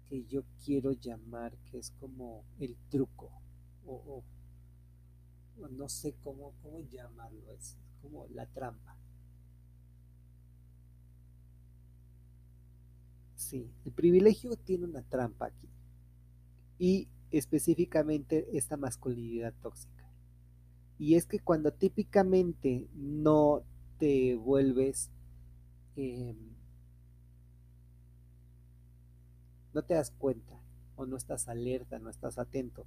que 0.09 0.25
yo 0.25 0.43
quiero 0.65 0.91
llamar 0.93 1.57
que 1.71 1.79
es 1.79 1.93
como 1.93 2.45
el 2.59 2.77
truco 2.91 3.31
o, 3.87 4.25
no 5.71 5.89
sé 5.89 6.15
cómo, 6.25 6.53
cómo 6.63 6.81
llamarlo, 6.81 7.53
es 7.53 7.77
como 8.03 8.27
la 8.35 8.47
trampa. 8.47 8.97
Sí, 13.43 13.69
el 13.85 13.93
privilegio 13.93 14.57
tiene 14.57 14.85
una 14.85 15.03
trampa 15.03 15.47
aquí. 15.47 15.69
Y 16.79 17.09
específicamente 17.31 18.57
esta 18.57 18.77
masculinidad 18.77 19.53
tóxica. 19.61 20.09
Y 20.99 21.17
es 21.17 21.27
que 21.27 21.41
cuando 21.41 21.73
típicamente 21.73 22.89
no 22.95 23.65
te 23.99 24.37
vuelves, 24.37 25.11
em, 25.97 26.37
no 29.75 29.83
te 29.83 29.95
das 29.95 30.13
cuenta 30.13 30.63
o 30.95 31.05
no 31.05 31.17
estás 31.17 31.49
alerta, 31.49 31.99
no 31.99 32.11
estás 32.11 32.39
atento 32.39 32.87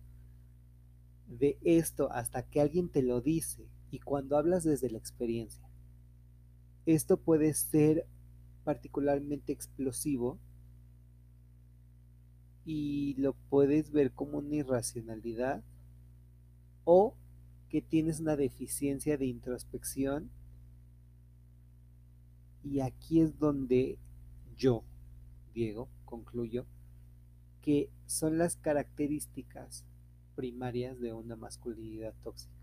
de 1.28 1.58
esto 1.64 2.10
hasta 2.12 2.44
que 2.44 2.62
alguien 2.62 2.88
te 2.88 3.02
lo 3.02 3.20
dice 3.20 3.68
y 3.92 4.00
cuando 4.00 4.38
hablas 4.38 4.64
desde 4.64 4.90
la 4.90 4.98
experiencia. 4.98 5.68
Esto 6.86 7.18
puede 7.18 7.54
ser 7.54 8.08
particularmente 8.66 9.54
explosivo 9.54 10.38
y 12.66 13.14
lo 13.18 13.34
puedes 13.50 13.92
ver 13.92 14.12
como 14.12 14.40
una 14.40 14.56
irracionalidad 14.56 15.64
o 16.84 17.16
que 17.70 17.82
tienes 17.82 18.20
una 18.20 18.36
deficiencia 18.36 19.18
de 19.18 19.28
introspección 19.28 20.30
y 22.64 22.80
aquí 22.80 23.22
es 23.22 23.38
donde 23.38 24.00
yo, 24.58 24.84
Diego, 25.54 25.88
concluyo 26.04 26.66
que 27.62 27.90
son 28.08 28.38
las 28.40 28.56
características 28.58 29.86
primarias 30.36 31.00
de 31.00 31.14
una 31.14 31.36
masculinidad 31.36 32.14
tóxica. 32.24 32.55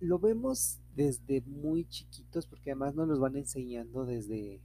Lo 0.00 0.18
vemos 0.18 0.78
desde 0.94 1.40
muy 1.42 1.86
chiquitos 1.88 2.46
porque 2.46 2.70
además 2.70 2.94
nos 2.94 3.08
los 3.08 3.20
van 3.20 3.36
enseñando 3.36 4.04
desde 4.04 4.60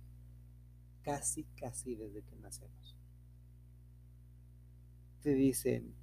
casi, 1.04 1.44
casi 1.56 1.96
desde 1.96 2.22
que 2.24 2.36
nacemos. 2.38 2.96
Te 5.22 5.34
dicen 5.34 5.94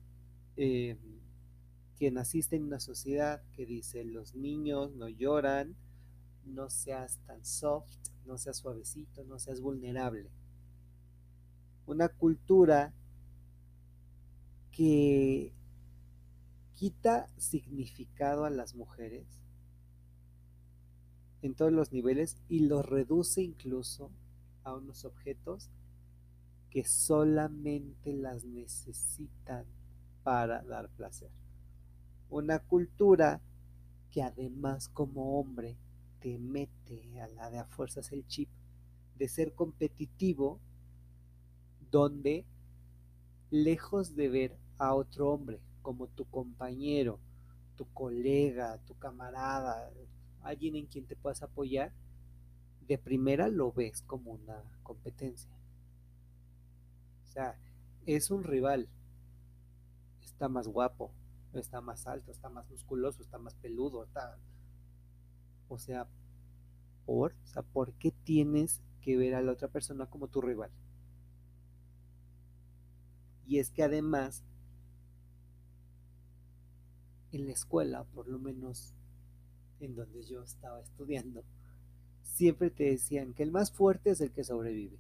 em, 0.57 0.99
que 1.97 2.11
naciste 2.11 2.57
en 2.57 2.65
una 2.65 2.81
sociedad 2.81 3.43
que 3.53 3.67
dice 3.67 4.05
los 4.05 4.35
niños 4.35 4.95
no 4.95 5.09
lloran, 5.09 5.75
no 6.45 6.71
seas 6.71 7.19
tan 7.27 7.45
soft, 7.45 7.91
no 8.25 8.39
seas 8.39 8.59
suavecito, 8.59 9.25
no 9.25 9.39
seas 9.39 9.61
vulnerable. 9.61 10.31
Una 11.87 12.09
cultura 12.09 12.93
que 14.71 15.53
quita 16.79 17.27
significado 17.37 18.45
a 18.45 18.51
las 18.51 18.77
mujeres 18.77 19.27
en 21.43 21.57
todos 21.57 21.73
los 21.73 21.93
niveles 21.93 22.37
y 22.49 22.69
los 22.69 22.87
reduce 22.87 23.43
incluso 23.43 24.13
a 24.63 24.77
unos 24.77 25.05
objetos 25.05 25.71
que 26.71 26.85
solamente 26.85 28.13
las 28.13 28.45
necesitan 28.45 29.65
para 30.23 30.63
dar 30.63 30.89
placer. 30.91 31.33
Una 32.31 32.61
cultura 32.61 33.41
que 34.13 34.23
además 34.23 34.89
como 34.89 35.41
hombre 35.41 35.77
te 36.21 36.39
mete 36.39 37.21
a 37.21 37.27
la 37.27 37.51
de 37.51 37.59
a 37.59 37.65
fuerzas 37.65 38.13
el 38.13 38.25
chip 38.29 38.49
de 39.17 39.27
ser 39.27 39.53
competitivo 39.53 40.61
donde 41.91 42.47
lejos 43.51 44.15
de 44.15 44.29
ver 44.29 44.57
a 44.79 44.95
otro 44.95 45.33
hombre 45.33 45.61
como 45.89 46.07
tu 46.07 46.27
compañero, 46.27 47.19
tu 47.75 47.87
colega, 47.95 48.77
tu 48.85 48.95
camarada, 48.99 49.91
alguien 50.43 50.77
en 50.77 50.85
quien 50.85 51.07
te 51.07 51.17
puedas 51.17 51.43
apoyar, 51.43 51.95
de 52.87 52.99
primera 52.99 53.49
lo 53.49 53.73
ves 53.73 54.03
como 54.03 54.33
una 54.33 54.63
competencia. 54.83 55.51
O 57.25 57.27
sea, 57.27 57.59
es 58.05 58.31
un 58.31 58.45
rival. 58.45 58.87
Está 60.23 60.51
más 60.51 60.69
guapo, 60.69 61.11
está 61.55 61.81
más 61.81 62.07
alto, 62.07 62.33
está 62.33 62.51
más 62.51 62.69
musculoso, 62.69 63.23
está 63.23 63.39
más 63.39 63.55
peludo, 63.55 64.05
está... 64.05 64.37
O 65.69 65.79
sea, 65.79 66.07
¿por? 67.07 67.33
O 67.33 67.47
sea, 67.47 67.63
¿por 67.63 67.95
qué 67.95 68.11
tienes 68.11 68.83
que 69.01 69.17
ver 69.17 69.35
a 69.35 69.41
la 69.41 69.53
otra 69.53 69.69
persona 69.69 70.05
como 70.05 70.29
tu 70.29 70.43
rival? 70.43 70.71
Y 73.47 73.59
es 73.59 73.71
que 73.71 73.83
además, 73.83 74.45
en 77.33 77.47
la 77.47 77.53
escuela, 77.53 78.05
por 78.05 78.29
lo 78.29 78.39
menos 78.39 78.95
en 79.81 79.95
donde 79.95 80.23
yo 80.23 80.43
estaba 80.43 80.81
estudiando, 80.81 81.45
siempre 82.23 82.71
te 82.71 82.85
decían 82.85 83.35
que 83.35 83.43
el 83.43 83.51
más 83.51 83.73
fuerte 83.73 84.11
es 84.11 84.21
el 84.21 84.33
que 84.33 84.45
sobrevive. 84.45 84.99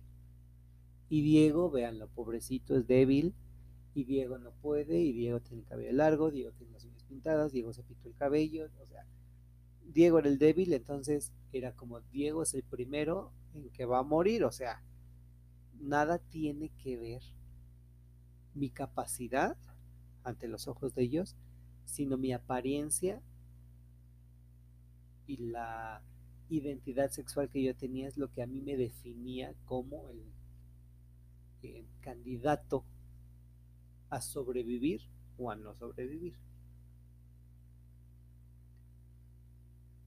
Y 1.08 1.22
Diego, 1.22 1.70
véanlo, 1.70 2.08
pobrecito, 2.08 2.76
es 2.76 2.86
débil, 2.86 3.34
y 3.94 4.04
Diego 4.04 4.38
no 4.38 4.52
puede, 4.52 5.00
y 5.00 5.12
Diego 5.12 5.40
tiene 5.40 5.62
el 5.62 5.68
cabello 5.68 5.92
largo, 5.92 6.30
Diego 6.30 6.52
tiene 6.52 6.72
las 6.72 6.84
uñas 6.84 7.02
pintadas, 7.04 7.52
Diego 7.52 7.72
se 7.72 7.82
pintó 7.82 8.08
el 8.08 8.14
cabello, 8.14 8.66
o 8.66 8.86
sea, 8.86 9.06
Diego 9.86 10.18
era 10.18 10.28
el 10.28 10.38
débil, 10.38 10.72
entonces 10.72 11.32
era 11.52 11.72
como 11.72 12.00
Diego 12.00 12.42
es 12.42 12.54
el 12.54 12.62
primero 12.62 13.32
en 13.54 13.70
que 13.70 13.86
va 13.86 14.00
a 14.00 14.02
morir, 14.02 14.44
o 14.44 14.52
sea, 14.52 14.82
nada 15.80 16.18
tiene 16.18 16.70
que 16.82 16.96
ver 16.96 17.22
mi 18.54 18.70
capacidad 18.70 19.56
ante 20.24 20.48
los 20.48 20.68
ojos 20.68 20.94
de 20.94 21.02
ellos, 21.02 21.36
sino 21.88 22.16
mi 22.16 22.32
apariencia 22.32 23.20
y 25.26 25.38
la 25.38 26.02
identidad 26.48 27.10
sexual 27.10 27.48
que 27.48 27.62
yo 27.62 27.74
tenía 27.74 28.08
es 28.08 28.16
lo 28.16 28.30
que 28.30 28.42
a 28.42 28.46
mí 28.46 28.60
me 28.60 28.76
definía 28.76 29.54
como 29.64 30.08
el, 30.10 30.24
candidato 32.00 32.84
a 34.08 34.20
sobrevivir 34.20 35.02
o 35.36 35.50
a 35.50 35.56
no 35.56 35.74
sobrevivir. 35.74 36.34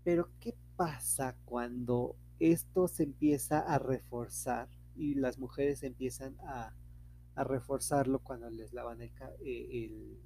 Pero 0.04 0.30
¿qué 0.40 0.56
pasa 0.78 1.36
cuando 1.46 2.16
esto 2.40 2.88
se 2.88 3.04
empieza 3.04 3.60
a 3.60 3.78
reforzar 3.78 4.70
y 4.96 5.16
las 5.16 5.38
mujeres 5.38 5.84
empiezan 5.84 6.36
a 6.40 6.74
a 7.36 7.44
reforzarlo 7.44 8.20
cuando 8.20 8.50
les 8.50 8.74
lavan 8.74 9.02
el, 9.02 9.12
eh, 9.44 9.86
el 9.86 10.18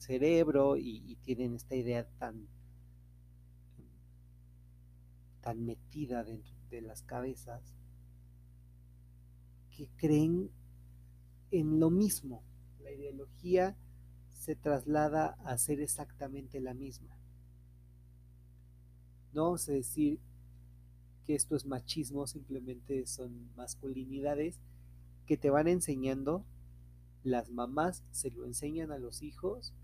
cerebro 0.00 0.76
y, 0.76 1.16
tienen 1.22 1.54
esta 1.54 1.76
idea 1.76 2.08
tan, 2.18 2.48
tan 5.42 5.64
metida 5.64 6.24
dentro 6.24 6.54
de 6.70 6.80
las 6.80 7.02
cabezas 7.02 7.74
que 9.76 9.88
creen 9.96 10.50
en 11.50 11.78
lo 11.78 11.90
mismo. 11.90 12.42
La 12.80 12.90
ideología 12.90 13.76
se 14.30 14.56
traslada 14.56 15.36
a 15.44 15.58
ser 15.58 15.80
exactamente 15.80 16.60
la 16.60 16.74
misma. 16.74 17.16
No 19.32 19.44
vamos 19.44 19.66
decir 19.66 20.18
que 21.24 21.34
esto 21.34 21.54
es 21.54 21.66
machismo, 21.66 22.26
simplemente 22.26 23.06
son 23.06 23.54
masculinidades 23.54 24.58
que 25.26 25.36
te 25.36 25.50
van 25.50 25.68
enseñando, 25.68 26.44
las 27.22 27.50
mamás 27.50 28.02
se 28.10 28.30
lo 28.30 28.46
enseñan 28.46 28.90
a 28.90 28.98
los 28.98 29.22
hijos 29.22 29.74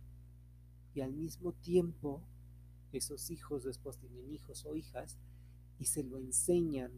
y 0.96 1.00
al 1.02 1.12
mismo 1.12 1.52
tiempo 1.52 2.22
esos 2.92 3.30
hijos 3.30 3.64
después 3.64 3.98
tienen 3.98 4.32
hijos 4.32 4.64
o 4.64 4.74
hijas 4.74 5.16
y 5.78 5.84
se 5.86 6.02
lo 6.02 6.18
enseñan 6.18 6.90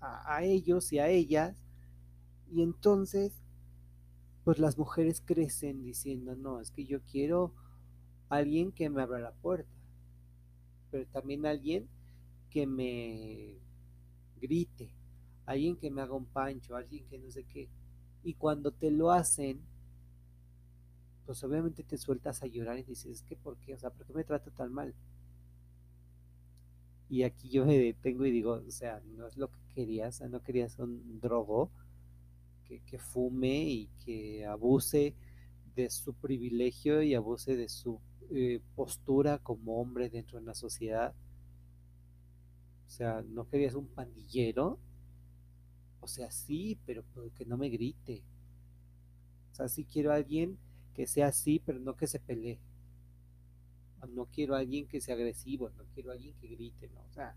a, 0.00 0.36
a 0.36 0.44
ellos 0.44 0.92
y 0.92 0.98
a 0.98 1.08
ellas 1.08 1.56
y 2.50 2.62
entonces 2.62 3.32
pues 4.44 4.58
las 4.58 4.78
mujeres 4.78 5.22
crecen 5.24 5.82
diciendo 5.82 6.34
no, 6.34 6.60
es 6.60 6.70
que 6.70 6.84
yo 6.84 7.00
quiero 7.02 7.52
alguien 8.28 8.72
que 8.72 8.88
me 8.88 9.02
abra 9.02 9.18
la 9.18 9.32
puerta, 9.32 9.68
pero 10.90 11.06
también 11.06 11.44
alguien 11.46 11.88
que 12.48 12.66
me 12.66 13.58
grite, 14.40 14.90
alguien 15.46 15.76
que 15.76 15.90
me 15.90 16.00
haga 16.00 16.14
un 16.14 16.26
pancho, 16.26 16.76
alguien 16.76 17.04
que 17.06 17.18
no 17.18 17.30
sé 17.30 17.44
qué. 17.44 17.68
Y 18.22 18.34
cuando 18.34 18.72
te 18.72 18.90
lo 18.90 19.10
hacen, 19.10 19.60
pues 21.30 21.44
obviamente 21.44 21.84
te 21.84 21.96
sueltas 21.96 22.42
a 22.42 22.48
llorar 22.48 22.76
y 22.80 22.82
dices, 22.82 23.22
¿qué 23.22 23.36
por 23.36 23.56
qué? 23.58 23.74
O 23.74 23.78
sea, 23.78 23.90
¿por 23.90 24.04
qué 24.04 24.12
me 24.12 24.24
trata 24.24 24.50
tan 24.50 24.72
mal? 24.72 24.92
Y 27.08 27.22
aquí 27.22 27.48
yo 27.50 27.64
me 27.64 27.78
detengo 27.78 28.26
y 28.26 28.32
digo, 28.32 28.54
o 28.66 28.70
sea, 28.72 29.00
no 29.16 29.28
es 29.28 29.36
lo 29.36 29.48
que 29.48 29.60
querías, 29.72 30.20
no 30.22 30.42
querías 30.42 30.80
un 30.80 31.20
drogo 31.20 31.70
que, 32.64 32.80
que 32.80 32.98
fume 32.98 33.62
y 33.62 33.86
que 34.04 34.44
abuse 34.44 35.14
de 35.76 35.88
su 35.88 36.14
privilegio 36.14 37.00
y 37.00 37.14
abuse 37.14 37.54
de 37.54 37.68
su 37.68 38.00
eh, 38.32 38.60
postura 38.74 39.38
como 39.38 39.80
hombre 39.80 40.10
dentro 40.10 40.36
de 40.36 40.42
una 40.42 40.54
sociedad. 40.54 41.14
O 42.88 42.90
sea, 42.90 43.22
no 43.22 43.46
querías 43.46 43.76
un 43.76 43.86
pandillero 43.86 44.80
o 46.00 46.08
sea, 46.08 46.28
sí, 46.32 46.76
pero 46.84 47.04
que 47.36 47.44
no 47.44 47.56
me 47.56 47.68
grite. 47.68 48.24
O 49.52 49.54
sea, 49.54 49.68
sí 49.68 49.84
quiero 49.84 50.10
a 50.10 50.16
alguien 50.16 50.58
que 50.94 51.06
sea 51.06 51.28
así, 51.28 51.60
pero 51.64 51.78
no 51.78 51.96
que 51.96 52.06
se 52.06 52.18
pelee. 52.20 52.58
No 54.08 54.26
quiero 54.26 54.54
a 54.54 54.58
alguien 54.58 54.86
que 54.88 55.00
sea 55.00 55.14
agresivo, 55.14 55.70
no 55.70 55.84
quiero 55.94 56.10
a 56.10 56.14
alguien 56.14 56.34
que 56.40 56.48
grite, 56.48 56.88
¿no? 56.88 57.00
O 57.02 57.12
sea, 57.12 57.36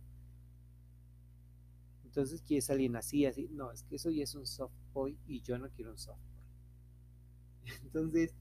entonces 2.04 2.42
quieres 2.44 2.70
alguien 2.70 2.96
así, 2.96 3.26
así. 3.26 3.50
No, 3.52 3.72
es 3.72 3.84
que 3.84 3.96
eso 3.96 4.10
ya 4.12 4.24
es 4.24 4.36
un 4.36 4.46
soft 4.46 4.74
boy 4.94 5.18
y 5.28 5.42
yo 5.42 5.58
no 5.58 5.70
quiero 5.70 5.92
un 5.92 5.98
soft 5.98 6.20
boy. 6.20 7.74
Entonces, 7.84 8.36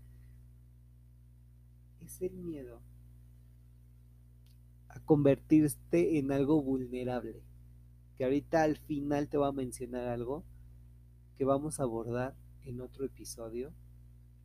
es 2.01 2.20
el 2.20 2.33
miedo 2.33 2.83
a 4.88 5.01
convertirte 5.01 6.18
en 6.18 6.33
algo 6.33 6.62
vulnerable 6.62 7.42
que 8.16 8.25
ahorita 8.25 8.62
al 8.62 8.77
final 8.77 9.29
te 9.29 9.38
voy 9.38 9.48
a 9.48 9.53
mencionar 9.53 10.07
algo 10.09 10.44
que 11.38 11.44
vamos 11.44 11.81
a 11.81 11.85
abordar 11.85 12.37
en 12.64 12.81
otro 12.81 13.05
episodio, 13.07 13.72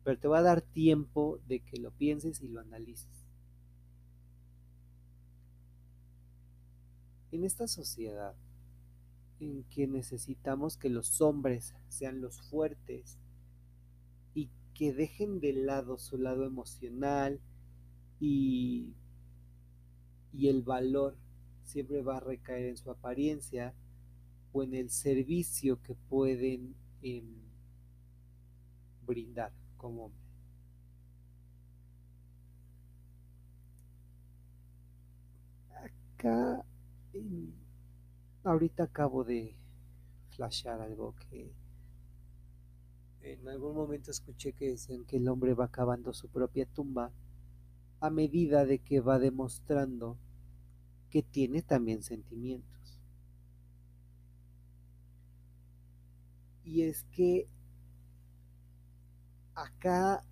pero 0.08 0.20
te 0.20 0.28
va 0.28 0.38
a 0.38 0.42
dar 0.42 0.62
tiempo 0.62 1.38
de 1.48 1.60
que 1.60 1.76
lo 1.78 1.90
pienses 1.90 2.40
y 2.40 2.48
lo 2.48 2.60
analices. 2.60 3.26
En 7.30 7.44
esta 7.44 7.68
sociedad 7.68 8.34
en 9.38 9.64
que 9.64 9.86
necesitamos 9.86 10.78
que 10.78 10.88
los 10.88 11.20
hombres 11.20 11.74
sean 11.90 12.22
los 12.22 12.40
fuertes 12.40 13.18
y 14.32 14.48
que 14.72 14.94
dejen 14.94 15.40
de 15.40 15.52
lado 15.52 15.98
su 15.98 16.16
lado 16.16 16.46
emocional 16.46 17.42
y, 18.18 18.94
el 20.32 20.62
valor 20.62 21.18
siempre 21.64 22.00
va 22.00 22.16
a 22.16 22.20
recaer 22.20 22.64
en 22.64 22.78
su 22.78 22.90
apariencia 22.90 23.74
o 24.54 24.62
en 24.62 24.72
el 24.72 24.88
servicio 24.88 25.82
que 25.82 25.94
pueden 26.08 26.74
eh, 27.02 27.22
brindar 29.06 29.57
como 29.78 30.06
hombre. 30.06 30.28
Acá, 36.16 36.64
ahorita 38.44 38.84
acabo 38.84 39.24
de 39.24 39.56
flashar 40.30 40.80
algo 40.80 41.14
que 41.14 41.52
en 43.22 43.48
algún 43.48 43.74
momento 43.74 44.10
escuché 44.10 44.52
que 44.52 44.70
decían 44.70 45.04
que 45.04 45.16
el 45.16 45.28
hombre 45.28 45.54
va 45.54 45.68
cavando 45.68 46.12
su 46.12 46.28
propia 46.28 46.66
tumba 46.66 47.12
a 48.00 48.10
medida 48.10 48.64
de 48.64 48.78
que 48.78 49.00
va 49.00 49.18
demostrando 49.18 50.16
que 51.10 51.22
tiene 51.22 51.62
también 51.62 52.02
sentimientos. 52.02 53.00
Y 56.64 56.82
es 56.82 57.04
que 57.04 57.48
acá, 59.58 60.24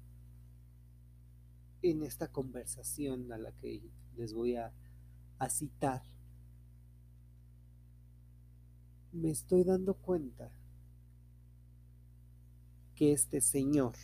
en 1.83 2.03
esta 2.03 2.29
conversación 2.29 3.33
a 3.33 3.39
la 3.39 3.53
que 3.53 3.83
les 4.17 4.33
voy 4.33 4.57
a, 4.57 4.73
citar, 5.51 6.03
me 9.13 9.31
estoy 9.31 9.65
dando 9.65 9.95
cuenta 9.95 10.51
que 12.95 13.13
este 13.13 13.41
señor 13.41 13.95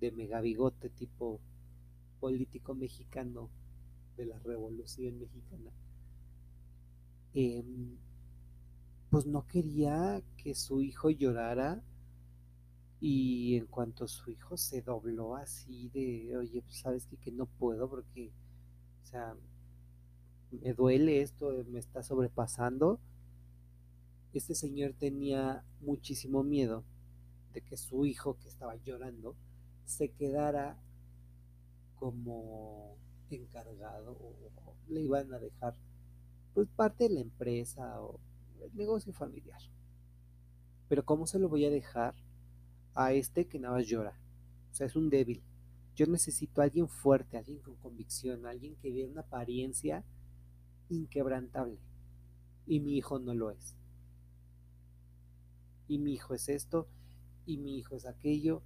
de 0.00 0.10
megabigote 0.12 0.88
tipo 0.88 1.38
político 2.18 2.74
mexicano 2.74 3.50
de 4.16 4.26
la 4.26 4.38
Revolución 4.38 5.18
Mexicana, 5.18 5.70
eh, 7.34 7.64
pues 9.10 9.26
no 9.26 9.46
quería 9.46 10.22
que 10.36 10.54
su 10.54 10.80
hijo 10.80 11.10
llorara 11.10 11.82
Y 13.00 13.56
en 13.56 13.66
cuanto 13.66 14.06
su 14.06 14.30
hijo 14.30 14.56
se 14.56 14.82
dobló 14.82 15.36
así 15.36 15.88
de, 15.88 16.36
oye, 16.36 16.62
pues 16.62 16.78
sabes 16.78 17.06
que, 17.06 17.16
que 17.16 17.32
no 17.32 17.46
puedo 17.46 17.88
porque, 17.88 18.30
o 19.02 19.06
sea, 19.06 19.34
me 20.50 20.74
duele 20.74 21.22
esto, 21.22 21.64
me 21.68 21.78
está 21.78 22.02
sobrepasando. 22.02 23.00
Este 24.32 24.54
señor 24.54 24.94
tenía 24.98 25.64
muchísimo 25.80 26.42
miedo 26.42 26.84
de 27.52 27.62
que 27.62 27.76
su 27.76 28.04
hijo, 28.04 28.36
que 28.38 28.48
estaba 28.48 28.76
llorando, 28.76 29.34
se 29.84 30.10
quedara 30.10 30.78
como 31.96 32.96
encargado 33.30 34.12
o 34.12 34.34
le 34.88 35.02
iban 35.02 35.32
a 35.32 35.38
dejar 35.38 35.74
pues 36.54 36.68
parte 36.68 37.04
de 37.04 37.14
la 37.14 37.20
empresa 37.20 38.00
o 38.00 38.18
el 38.62 38.74
negocio 38.74 39.12
familiar. 39.12 39.60
Pero 40.88 41.04
¿cómo 41.04 41.26
se 41.26 41.38
lo 41.38 41.48
voy 41.48 41.64
a 41.64 41.70
dejar 41.70 42.14
a 42.94 43.12
este 43.12 43.46
que 43.46 43.58
nada 43.58 43.76
más 43.76 43.86
llora? 43.86 44.18
O 44.70 44.74
sea, 44.74 44.86
es 44.86 44.96
un 44.96 45.10
débil. 45.10 45.42
Yo 45.96 46.06
necesito 46.06 46.60
a 46.60 46.64
alguien 46.64 46.88
fuerte, 46.88 47.36
alguien 47.36 47.58
con 47.58 47.76
convicción, 47.76 48.46
alguien 48.46 48.76
que 48.76 48.92
dé 48.92 49.06
una 49.06 49.22
apariencia 49.22 50.04
inquebrantable. 50.88 51.78
Y 52.66 52.80
mi 52.80 52.96
hijo 52.96 53.18
no 53.18 53.34
lo 53.34 53.50
es. 53.50 53.74
Y 55.88 55.98
mi 55.98 56.14
hijo 56.14 56.34
es 56.34 56.48
esto, 56.48 56.88
y 57.46 57.58
mi 57.58 57.78
hijo 57.78 57.96
es 57.96 58.06
aquello. 58.06 58.62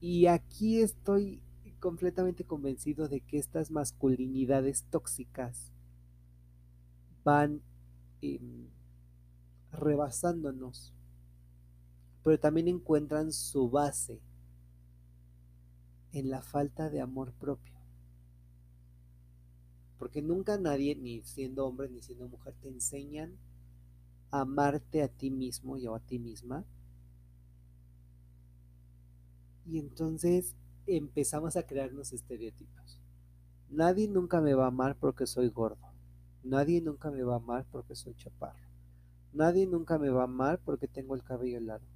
Y 0.00 0.26
aquí 0.26 0.80
estoy 0.80 1.40
completamente 1.80 2.44
convencido 2.44 3.08
de 3.08 3.20
que 3.20 3.38
estas 3.38 3.70
masculinidades 3.70 4.84
tóxicas 4.90 5.72
van 7.24 7.62
eh, 8.22 8.40
rebasándonos, 9.72 10.92
pero 12.22 12.38
también 12.38 12.68
encuentran 12.68 13.32
su 13.32 13.70
base 13.70 14.20
en 16.12 16.30
la 16.30 16.42
falta 16.42 16.88
de 16.90 17.00
amor 17.00 17.32
propio. 17.32 17.74
Porque 19.98 20.22
nunca 20.22 20.58
nadie, 20.58 20.94
ni 20.94 21.22
siendo 21.22 21.66
hombre 21.66 21.88
ni 21.88 22.02
siendo 22.02 22.28
mujer, 22.28 22.54
te 22.60 22.68
enseñan 22.68 23.36
a 24.30 24.40
amarte 24.40 25.02
a 25.02 25.08
ti 25.08 25.30
mismo 25.30 25.76
y 25.76 25.86
a 25.86 25.98
ti 25.98 26.18
misma. 26.18 26.64
Y 29.66 29.78
entonces 29.78 30.54
empezamos 30.86 31.56
a 31.56 31.64
crearnos 31.64 32.12
estereotipos. 32.12 33.00
Nadie 33.70 34.08
nunca 34.08 34.40
me 34.40 34.54
va 34.54 34.64
a 34.64 34.68
amar 34.68 34.96
porque 34.96 35.26
soy 35.26 35.48
gordo. 35.48 35.86
Nadie 36.44 36.80
nunca 36.80 37.10
me 37.10 37.22
va 37.22 37.34
a 37.34 37.38
amar 37.38 37.66
porque 37.72 37.96
soy 37.96 38.14
chaparro. 38.14 38.65
Nadie 39.32 39.66
nunca 39.66 39.98
me 39.98 40.10
va 40.10 40.22
a 40.22 40.24
amar 40.24 40.60
porque 40.64 40.88
tengo 40.88 41.14
el 41.14 41.22
cabello 41.22 41.60
largo. 41.60 41.86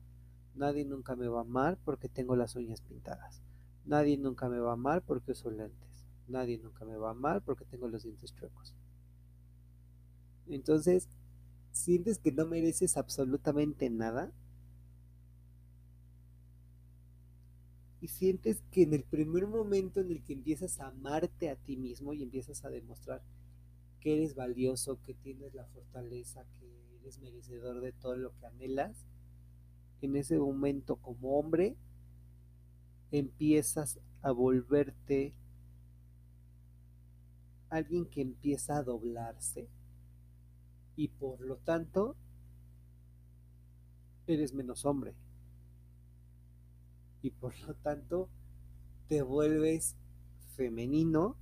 Nadie 0.54 0.84
nunca 0.84 1.16
me 1.16 1.28
va 1.28 1.38
a 1.38 1.42
amar 1.42 1.78
porque 1.84 2.08
tengo 2.08 2.36
las 2.36 2.56
uñas 2.56 2.80
pintadas. 2.82 3.42
Nadie 3.86 4.18
nunca 4.18 4.48
me 4.48 4.58
va 4.58 4.70
a 4.70 4.74
amar 4.74 5.02
porque 5.02 5.32
uso 5.32 5.50
lentes. 5.50 6.04
Nadie 6.28 6.58
nunca 6.58 6.84
me 6.84 6.96
va 6.96 7.08
a 7.08 7.12
amar 7.12 7.42
porque 7.42 7.64
tengo 7.64 7.88
los 7.88 8.02
dientes 8.02 8.34
chuecos. 8.34 8.74
Entonces, 10.48 11.08
sientes 11.72 12.18
que 12.18 12.32
no 12.32 12.46
mereces 12.46 12.96
absolutamente 12.96 13.88
nada 13.90 14.32
y 18.00 18.08
sientes 18.08 18.62
que 18.70 18.82
en 18.82 18.94
el 18.94 19.04
primer 19.04 19.46
momento 19.46 20.00
en 20.00 20.10
el 20.10 20.22
que 20.22 20.32
empiezas 20.32 20.80
a 20.80 20.88
amarte 20.88 21.50
a 21.50 21.56
ti 21.56 21.76
mismo 21.76 22.12
y 22.12 22.22
empiezas 22.22 22.64
a 22.64 22.70
demostrar 22.70 23.22
que 24.00 24.14
eres 24.14 24.34
valioso, 24.34 25.00
que 25.02 25.14
tienes 25.14 25.54
la 25.54 25.66
fortaleza, 25.66 26.44
que 26.58 26.79
eres 27.00 27.18
merecedor 27.18 27.80
de 27.80 27.92
todo 27.92 28.16
lo 28.16 28.36
que 28.36 28.46
anhelas, 28.46 29.06
en 30.02 30.16
ese 30.16 30.38
momento 30.38 30.96
como 30.96 31.38
hombre 31.38 31.76
empiezas 33.10 33.98
a 34.22 34.30
volverte 34.30 35.34
alguien 37.68 38.06
que 38.06 38.20
empieza 38.20 38.76
a 38.76 38.82
doblarse 38.82 39.68
y 40.96 41.08
por 41.08 41.40
lo 41.40 41.56
tanto 41.56 42.16
eres 44.26 44.52
menos 44.54 44.84
hombre 44.84 45.14
y 47.22 47.30
por 47.30 47.58
lo 47.60 47.74
tanto 47.74 48.28
te 49.08 49.22
vuelves 49.22 49.96
femenino 50.56 51.36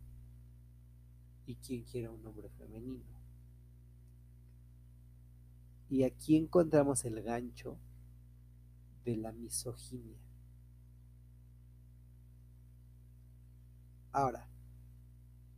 y 1.47 1.55
quien 1.57 1.83
quiera 1.85 2.11
un 2.11 2.25
hombre 2.27 2.49
femenino. 2.51 3.17
Y 5.90 6.05
aquí 6.05 6.37
encontramos 6.37 7.05
el 7.05 7.22
gancho 7.22 7.79
de 9.05 9.16
la 9.16 9.33
misoginia. 9.33 10.18
Ahora, 14.12 14.48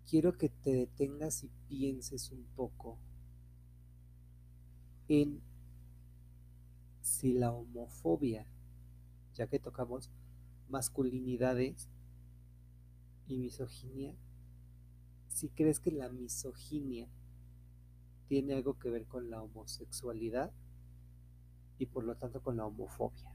quiero 0.09 0.37
que 0.37 0.49
te 0.49 0.73
detengas 0.73 1.45
y 1.45 1.51
pienses 1.69 2.31
un 2.31 2.45
poco 2.57 2.99
en 5.09 5.41
si 7.01 7.33
la 7.33 7.53
homofobia 7.53 8.47
ya 9.35 9.47
que 9.47 9.59
tocamos 9.59 10.11
masculinidades 10.69 11.89
y 13.27 13.39
misoginia, 13.39 14.15
si 15.29 15.49
crees 15.49 15.81
que 15.81 15.93
la 15.93 16.09
misoginia 16.09 17.09
tiene 18.31 18.55
algo 18.55 18.79
que 18.79 18.91
ver 18.91 19.07
con 19.07 19.29
la 19.29 19.43
homosexualidad 19.43 20.53
y 21.79 21.87
por 21.87 22.05
lo 22.05 22.15
tanto 22.15 22.41
con 22.41 22.57
la 22.57 22.65
homofobia. 22.65 23.35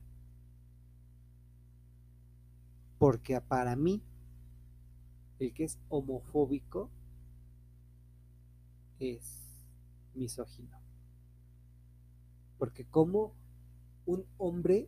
Porque 2.98 3.42
para 3.42 3.76
mí, 3.76 4.02
el 5.40 5.54
que 5.54 5.66
es 5.66 5.78
homofóbico 5.90 6.90
es 9.00 9.68
misógino. 10.14 10.80
Porque 12.58 12.86
como 12.86 13.34
un 14.06 14.26
hombre 14.38 14.88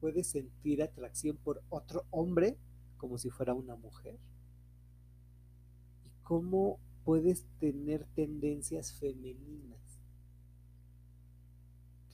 puedes 0.00 0.26
sentir 0.26 0.82
atracción 0.82 1.36
por 1.36 1.62
otro 1.68 2.04
hombre 2.10 2.58
como 2.96 3.16
si 3.16 3.30
fuera 3.30 3.54
una 3.54 3.76
mujer? 3.76 4.18
¿Y 6.04 6.10
cómo 6.24 6.80
puedes 7.08 7.46
tener 7.58 8.04
tendencias 8.14 8.92
femeninas? 8.92 9.80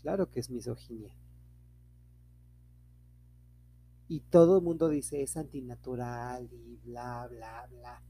Claro 0.01 0.31
que 0.31 0.39
es 0.39 0.51
misoginia. 0.51 1.13
Y 4.07 4.21
todo 4.21 4.59
el 4.59 4.63
mundo 4.63 4.89
dice 4.89 5.21
es 5.21 5.37
antinatural 5.37 6.49
y 6.53 6.77
bla, 6.85 7.27
bla, 7.27 7.67
bla. 7.73 8.03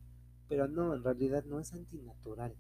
Pero 0.47 0.69
no, 0.69 0.95
en 0.95 1.03
realidad 1.03 1.43
no 1.47 1.59
es 1.59 1.73
antinatural. 1.73 2.55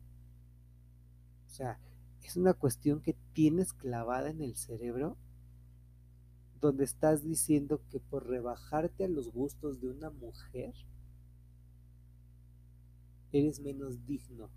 O 1.46 1.50
sea, 1.50 1.78
es 2.22 2.38
una 2.38 2.54
cuestión 2.54 3.02
que 3.02 3.14
tienes 3.34 3.74
clavada 3.74 4.30
en 4.30 4.40
el 4.40 4.56
cerebro 4.56 5.18
donde 6.62 6.84
estás 6.84 7.22
diciendo 7.22 7.82
que 7.90 8.00
por 8.00 8.26
rebajarte 8.26 9.04
a 9.04 9.08
los 9.08 9.30
gustos 9.30 9.82
de 9.82 9.90
una 9.90 10.08
mujer, 10.08 10.72
eres 13.38 13.60
menos 13.60 14.06
digno. 14.06 14.48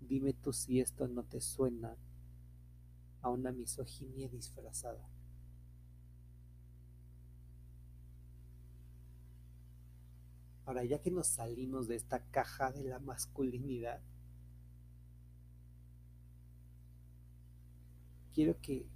Dime 0.00 0.32
tú 0.32 0.52
si 0.52 0.80
esto 0.80 1.06
no 1.06 1.22
te 1.22 1.40
suena 1.40 1.96
a 3.22 3.30
una 3.30 3.52
misoginia 3.52 4.28
disfrazada. 4.28 5.08
Ahora, 10.64 10.84
ya 10.84 11.00
que 11.00 11.10
nos 11.10 11.28
salimos 11.28 11.88
de 11.88 11.96
esta 11.96 12.20
caja 12.30 12.72
de 12.72 12.84
la 12.84 12.98
masculinidad, 12.98 14.02
quiero 18.34 18.60
que, 18.60 18.86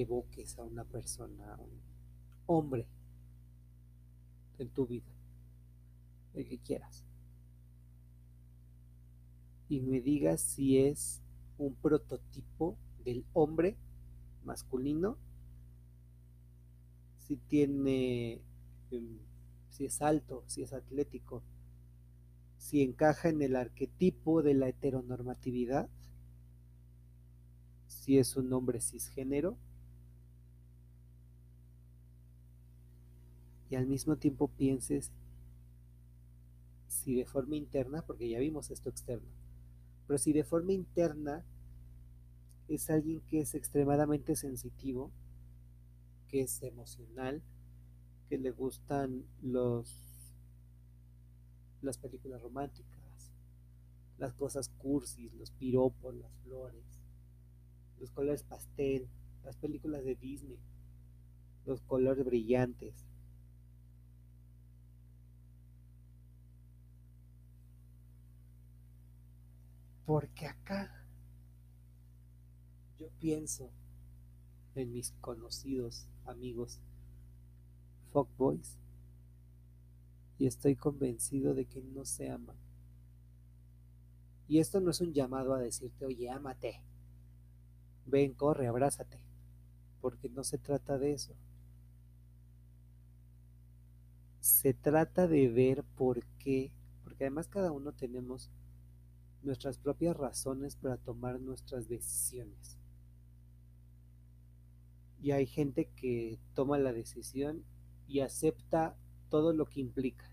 evoques 0.00 0.58
a 0.58 0.64
una 0.64 0.84
persona, 0.84 1.56
un 1.58 1.80
hombre 2.46 2.86
en 4.58 4.68
tu 4.70 4.86
vida, 4.86 5.12
el 6.34 6.48
que 6.48 6.58
quieras. 6.58 7.04
Y 9.68 9.80
me 9.80 10.00
digas 10.00 10.40
si 10.40 10.78
es 10.78 11.22
un 11.58 11.74
prototipo 11.74 12.76
del 13.04 13.24
hombre 13.32 13.76
masculino, 14.44 15.16
si 17.18 17.36
tiene, 17.36 18.42
em, 18.90 19.18
si 19.70 19.86
es 19.86 20.02
alto, 20.02 20.44
si 20.46 20.62
es 20.62 20.72
atlético, 20.72 21.42
si 22.58 22.82
encaja 22.82 23.28
en 23.28 23.42
el 23.42 23.56
arquetipo 23.56 24.42
de 24.42 24.54
la 24.54 24.68
heteronormatividad 24.68 25.88
si 28.02 28.18
es 28.18 28.36
un 28.36 28.52
hombre 28.52 28.80
cisgénero 28.80 29.56
y 33.70 33.76
al 33.76 33.86
mismo 33.86 34.16
tiempo 34.16 34.48
pienses 34.48 35.12
si 37.02 37.14
de 37.16 37.24
forma 37.24 37.56
interna, 37.56 38.02
porque 38.02 38.28
ya 38.28 38.38
vimos 38.38 38.70
esto 38.70 38.88
externo, 38.88 39.28
pero 40.06 40.18
si 40.18 40.32
de 40.32 40.44
forma 40.44 40.72
interna 40.72 41.44
es 42.68 42.88
alguien 42.90 43.20
que 43.28 43.40
es 43.40 43.54
extremadamente 43.54 44.36
sensitivo, 44.36 45.10
que 46.28 46.42
es 46.42 46.62
emocional, 46.62 47.42
que 48.28 48.38
le 48.38 48.50
gustan 48.50 49.24
los 49.42 49.98
las 51.82 51.98
películas 51.98 52.40
románticas, 52.40 53.32
las 54.18 54.32
cosas 54.34 54.68
cursis, 54.78 55.34
los 55.34 55.50
piropos, 55.50 56.14
las 56.14 56.32
flores, 56.44 56.84
los 57.98 58.10
colores 58.10 58.44
pastel, 58.44 59.08
las 59.44 59.56
películas 59.56 60.04
de 60.04 60.14
Disney, 60.14 60.58
los 61.66 61.80
colores 61.82 62.24
brillantes. 62.24 62.94
Porque 70.12 70.44
acá 70.46 71.06
yo 72.98 73.08
pienso 73.18 73.70
en 74.74 74.92
mis 74.92 75.12
conocidos 75.22 76.06
amigos 76.26 76.82
fuckboys 78.12 78.76
y 80.38 80.46
estoy 80.46 80.76
convencido 80.76 81.54
de 81.54 81.64
que 81.64 81.80
no 81.80 82.04
se 82.04 82.30
aman. 82.30 82.58
Y 84.48 84.58
esto 84.58 84.80
no 84.80 84.90
es 84.90 85.00
un 85.00 85.14
llamado 85.14 85.54
a 85.54 85.60
decirte, 85.60 86.04
oye, 86.04 86.28
ámate. 86.28 86.82
Ven, 88.04 88.34
corre, 88.34 88.66
abrázate. 88.66 89.18
Porque 90.02 90.28
no 90.28 90.44
se 90.44 90.58
trata 90.58 90.98
de 90.98 91.14
eso. 91.14 91.32
Se 94.40 94.74
trata 94.74 95.26
de 95.26 95.48
ver 95.48 95.84
por 95.84 96.22
qué, 96.38 96.70
porque 97.02 97.24
además 97.24 97.48
cada 97.48 97.72
uno 97.72 97.92
tenemos 97.92 98.50
nuestras 99.42 99.78
propias 99.78 100.16
razones 100.16 100.76
para 100.76 100.96
tomar 100.96 101.40
nuestras 101.40 101.88
decisiones. 101.88 102.78
Y 105.20 105.30
hay 105.30 105.46
gente 105.46 105.88
que 105.96 106.38
toma 106.54 106.78
la 106.78 106.92
decisión 106.92 107.64
y 108.08 108.20
acepta 108.20 108.96
todo 109.28 109.52
lo 109.52 109.66
que 109.66 109.80
implica. 109.80 110.28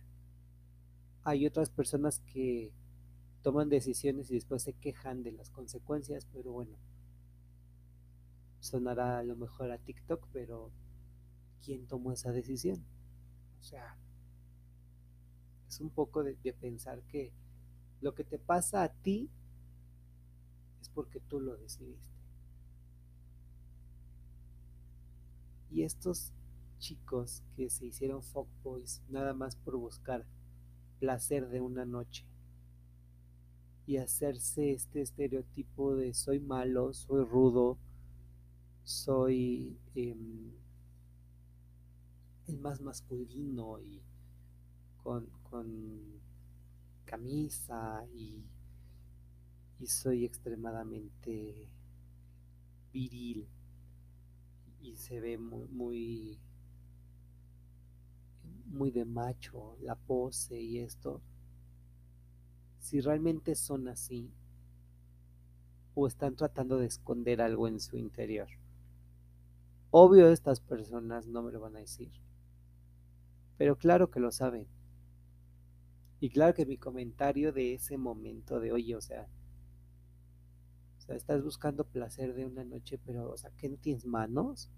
Hay 1.24 1.46
otras 1.46 1.70
personas 1.70 2.20
que 2.22 2.74
toman 3.42 3.70
decisiones 3.70 4.30
y 4.32 4.36
después 4.36 4.64
se 4.64 4.74
quejan 4.74 5.24
de 5.24 5.32
las 5.32 5.50
consecuencias, 5.50 6.28
pero 6.34 6.52
bueno, 6.52 6.78
sonará 8.60 9.20
a 9.20 9.24
lo 9.24 9.36
mejor 9.36 9.72
a 9.72 9.78
TikTok, 9.78 10.28
pero 10.34 10.72
¿quién 11.64 11.88
tomó 11.88 12.12
esa 12.12 12.32
decisión? 12.32 12.84
O 13.60 13.64
sea, 13.64 13.98
es 15.68 15.80
un 15.80 15.90
poco 15.90 16.24
de, 16.24 16.36
de 16.44 16.54
pensar 16.54 17.04
que 17.04 17.32
lo 18.02 18.14
que 18.14 18.24
te 18.24 18.40
pasa 18.40 18.84
a 18.84 18.90
ti 18.90 19.30
es 20.82 20.90
porque 20.90 21.20
tú 21.20 21.40
lo 21.40 21.58
decidiste. 21.58 22.10
Y 25.72 25.84
estos 25.84 26.32
chicos 26.80 27.44
que 27.56 27.70
se 27.70 27.86
hicieron 27.86 28.24
fuckboys 28.24 29.02
nada 29.10 29.34
más 29.34 29.56
por 29.56 29.76
buscar 29.78 30.26
placer 31.00 31.50
de 31.50 31.62
una 31.62 31.86
noche 31.86 32.26
y 33.86 33.98
hacerse 33.98 34.72
este 34.72 35.02
estereotipo 35.02 35.96
de 35.96 36.14
soy 36.14 36.40
malo, 36.40 36.94
soy 36.94 37.24
rudo, 37.24 37.78
soy 38.84 39.80
eh, 39.96 40.16
el 42.48 42.58
más 42.60 42.82
masculino 42.82 43.80
y 43.80 44.02
con, 45.04 45.28
con 45.50 46.22
camisa 47.10 48.06
y, 48.14 48.46
y 49.80 49.88
soy 49.88 50.26
extremadamente 50.26 51.68
viril 52.94 53.48
y 54.80 54.96
se 54.96 55.20
ve 55.20 55.40
muy, 55.40 55.68
muy 55.70 56.40
muy 58.70 58.92
de 58.92 59.04
macho, 59.04 59.76
la 59.82 59.96
pose 59.96 60.62
y 60.62 60.78
esto, 60.78 61.22
si 62.80 63.02
realmente 63.02 63.56
son 63.56 63.88
así 63.88 64.32
o 65.96 66.06
están 66.06 66.36
tratando 66.36 66.78
de 66.78 66.86
esconder 66.86 67.42
algo 67.42 67.68
en 67.68 67.80
su 67.80 67.98
interior. 67.98 68.48
Obvio 69.92 70.30
estas 70.30 70.60
personas 70.60 71.26
no 71.26 71.42
me 71.42 71.52
lo 71.52 71.60
van 71.60 71.76
a 71.76 71.80
decir, 71.80 72.12
pero 73.58 73.76
claro 73.76 74.12
que 74.12 74.20
lo 74.20 74.32
saben. 74.32 74.68
Y 76.22 76.30
claro 76.30 76.54
que 76.54 76.66
mi 76.66 76.78
comentario 76.78 77.52
de 77.52 77.74
ese 77.74 77.98
momento 77.98 78.60
de, 78.60 78.72
oye, 78.72 78.96
o 78.96 79.02
sea, 79.02 79.28
o 80.98 81.02
sea, 81.02 81.16
estás 81.16 81.44
buscando 81.44 81.84
placer 81.84 82.34
de 82.36 82.46
una 82.46 82.64
noche, 82.64 83.00
pero, 83.06 83.32
o 83.32 83.38
sea, 83.38 83.52
¿qué 83.58 83.68
no 83.70 83.78
tienes 83.78 84.06
manos? 84.06 84.70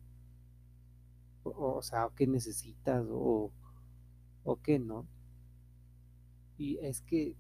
O, 1.44 1.52
o 1.78 1.82
sea, 1.82 2.10
¿qué 2.16 2.26
necesitas? 2.28 3.06
O, 3.10 3.52
o 4.44 4.62
qué 4.62 4.80
no. 4.80 5.08
Y 6.58 6.78
es 6.82 7.02
que 7.02 7.36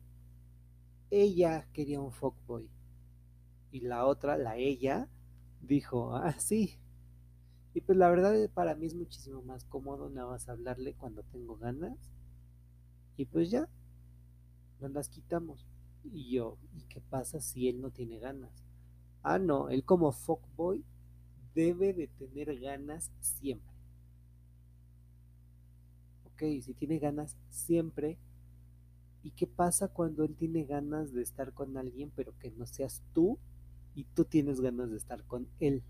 ella 1.11 1.67
quería 1.73 2.01
un 2.01 2.11
fuckboy. 2.11 2.67
Y 3.71 3.81
la 3.81 4.05
otra, 4.05 4.37
la 4.37 4.57
ella, 4.57 5.07
dijo, 5.61 6.15
ah, 6.15 6.33
sí. 6.39 6.79
Y 7.73 7.81
pues 7.81 7.97
la 7.97 8.09
verdad 8.09 8.35
para 8.53 8.75
mí 8.75 8.87
es 8.87 8.95
muchísimo 8.95 9.41
más 9.43 9.65
cómodo 9.65 10.09
nada 10.09 10.29
más 10.29 10.49
hablarle 10.49 10.93
cuando 10.95 11.23
tengo 11.23 11.57
ganas. 11.57 11.97
Y 13.15 13.25
pues 13.25 13.49
ya, 13.51 13.69
nos 14.81 14.91
las 14.91 15.09
quitamos. 15.09 15.65
Y 16.03 16.31
yo, 16.31 16.57
¿y 16.75 16.81
qué 16.83 17.01
pasa 17.01 17.39
si 17.39 17.69
él 17.69 17.81
no 17.81 17.91
tiene 17.91 18.19
ganas? 18.19 18.51
Ah, 19.23 19.39
no, 19.39 19.69
él 19.69 19.83
como 19.83 20.11
fuckboy 20.11 20.83
debe 21.53 21.93
de 21.93 22.07
tener 22.07 22.59
ganas 22.59 23.11
siempre 23.19 23.71
si 26.61 26.73
tiene 26.73 26.97
ganas 26.97 27.37
siempre, 27.49 28.17
¿y 29.23 29.31
qué 29.31 29.45
pasa 29.45 29.87
cuando 29.87 30.23
él 30.23 30.35
tiene 30.35 30.63
ganas 30.65 31.13
de 31.13 31.21
estar 31.21 31.53
con 31.53 31.77
alguien, 31.77 32.11
pero 32.15 32.33
que 32.39 32.49
no 32.51 32.65
seas 32.65 33.03
tú 33.13 33.37
y 33.93 34.05
tú 34.05 34.25
tienes 34.25 34.59
ganas 34.59 34.89
de 34.89 34.97
estar 34.97 35.23
con 35.25 35.47
él? 35.59 35.83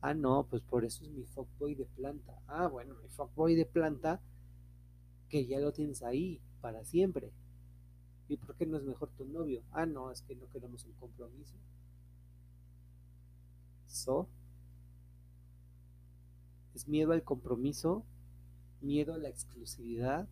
Ah, 0.00 0.14
no, 0.14 0.46
pues 0.48 0.62
por 0.62 0.84
eso 0.84 1.04
es 1.04 1.10
mi 1.10 1.24
fuckboy 1.24 1.74
de 1.74 1.86
planta. 1.86 2.40
Ah, 2.46 2.68
bueno, 2.68 2.94
mi 3.02 3.08
fuckboy 3.08 3.56
de 3.56 3.66
planta, 3.66 4.20
que 5.28 5.44
ya 5.46 5.58
lo 5.58 5.72
tienes 5.72 6.04
ahí 6.04 6.40
para 6.60 6.84
siempre. 6.84 7.30
¿Y 8.28 8.36
por 8.36 8.54
qué 8.56 8.66
no 8.66 8.76
es 8.76 8.82
mejor 8.82 9.08
tu 9.10 9.24
novio? 9.24 9.62
Ah, 9.72 9.86
no, 9.86 10.10
es 10.10 10.22
que 10.22 10.34
no 10.34 10.48
queremos 10.50 10.84
un 10.84 10.92
compromiso. 10.92 11.54
¿So? 13.86 14.28
¿Es 16.74 16.86
miedo 16.86 17.12
al 17.12 17.22
compromiso? 17.22 18.04
miedo 18.80 19.14
a 19.14 19.18
la 19.18 19.28
exclusividad, 19.28 20.28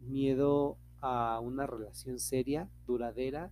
miedo 0.00 0.78
a 1.00 1.40
una 1.40 1.66
relación 1.66 2.18
seria, 2.18 2.68
duradera, 2.86 3.50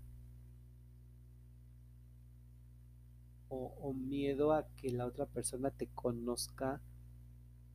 o, 3.57 3.93
miedo 3.93 4.53
a 4.53 4.67
que 4.79 4.91
la 4.91 5.07
otra 5.07 5.27
persona 5.27 5.71
te 5.71 5.87
conozca 5.87 6.81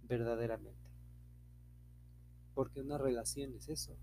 verdaderamente. 0.10 0.88
Porque 2.60 2.82
una 2.82 2.98
relación 2.98 3.54
es 3.54 3.69
eso. 3.69 3.95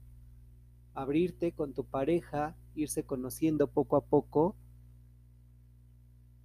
Abrirte 0.95 1.53
con 1.53 1.75
tu 1.75 1.85
pareja, 1.85 2.57
irse 2.75 3.03
conociendo 3.03 3.67
poco 3.67 3.97
a 3.97 4.01
poco 4.01 4.57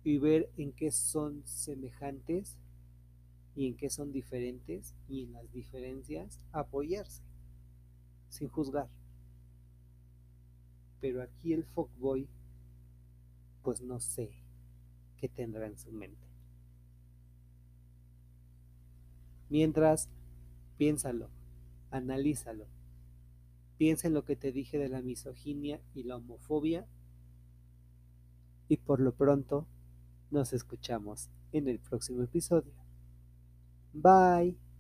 y 0.04 0.18
ver 0.18 0.52
en 0.58 0.74
qué 0.74 0.92
son 0.92 1.42
semejantes 1.46 2.58
y 3.56 3.66
en 3.66 3.78
qué 3.78 3.90
son 3.90 4.12
diferentes 4.12 4.94
y 5.08 5.24
en 5.24 5.32
las 5.32 5.50
diferencias 5.54 6.42
apoyarse 6.52 7.22
sin 8.28 8.50
juzgar. 8.50 8.90
Pero 11.00 11.22
aquí 11.22 11.54
el 11.54 11.64
fuckboy 11.64 12.28
pues 13.64 13.80
no 13.80 14.02
sé 14.02 14.34
qué 15.16 15.30
tendrá 15.30 15.66
en 15.66 15.78
su 15.78 15.94
mente. 15.94 16.28
Mientras, 19.48 20.10
piénsalo, 20.78 21.30
analízalo. 21.92 22.68
Piensa 23.78 24.08
en 24.08 24.14
lo 24.14 24.26
que 24.26 24.36
te 24.36 24.52
dije 24.52 24.78
de 24.78 24.90
la 24.90 25.02
misoginia 25.02 25.82
y 25.94 26.04
la 26.04 26.18
homofobia. 26.18 26.88
Y 28.68 28.78
por 28.78 29.00
lo 29.00 29.14
pronto, 29.14 29.68
nos 30.30 30.54
escuchamos 30.54 31.30
en 31.52 31.68
el 31.68 31.80
próximo 31.80 32.24
episodio. 32.24 32.74
Bye. 33.94 34.71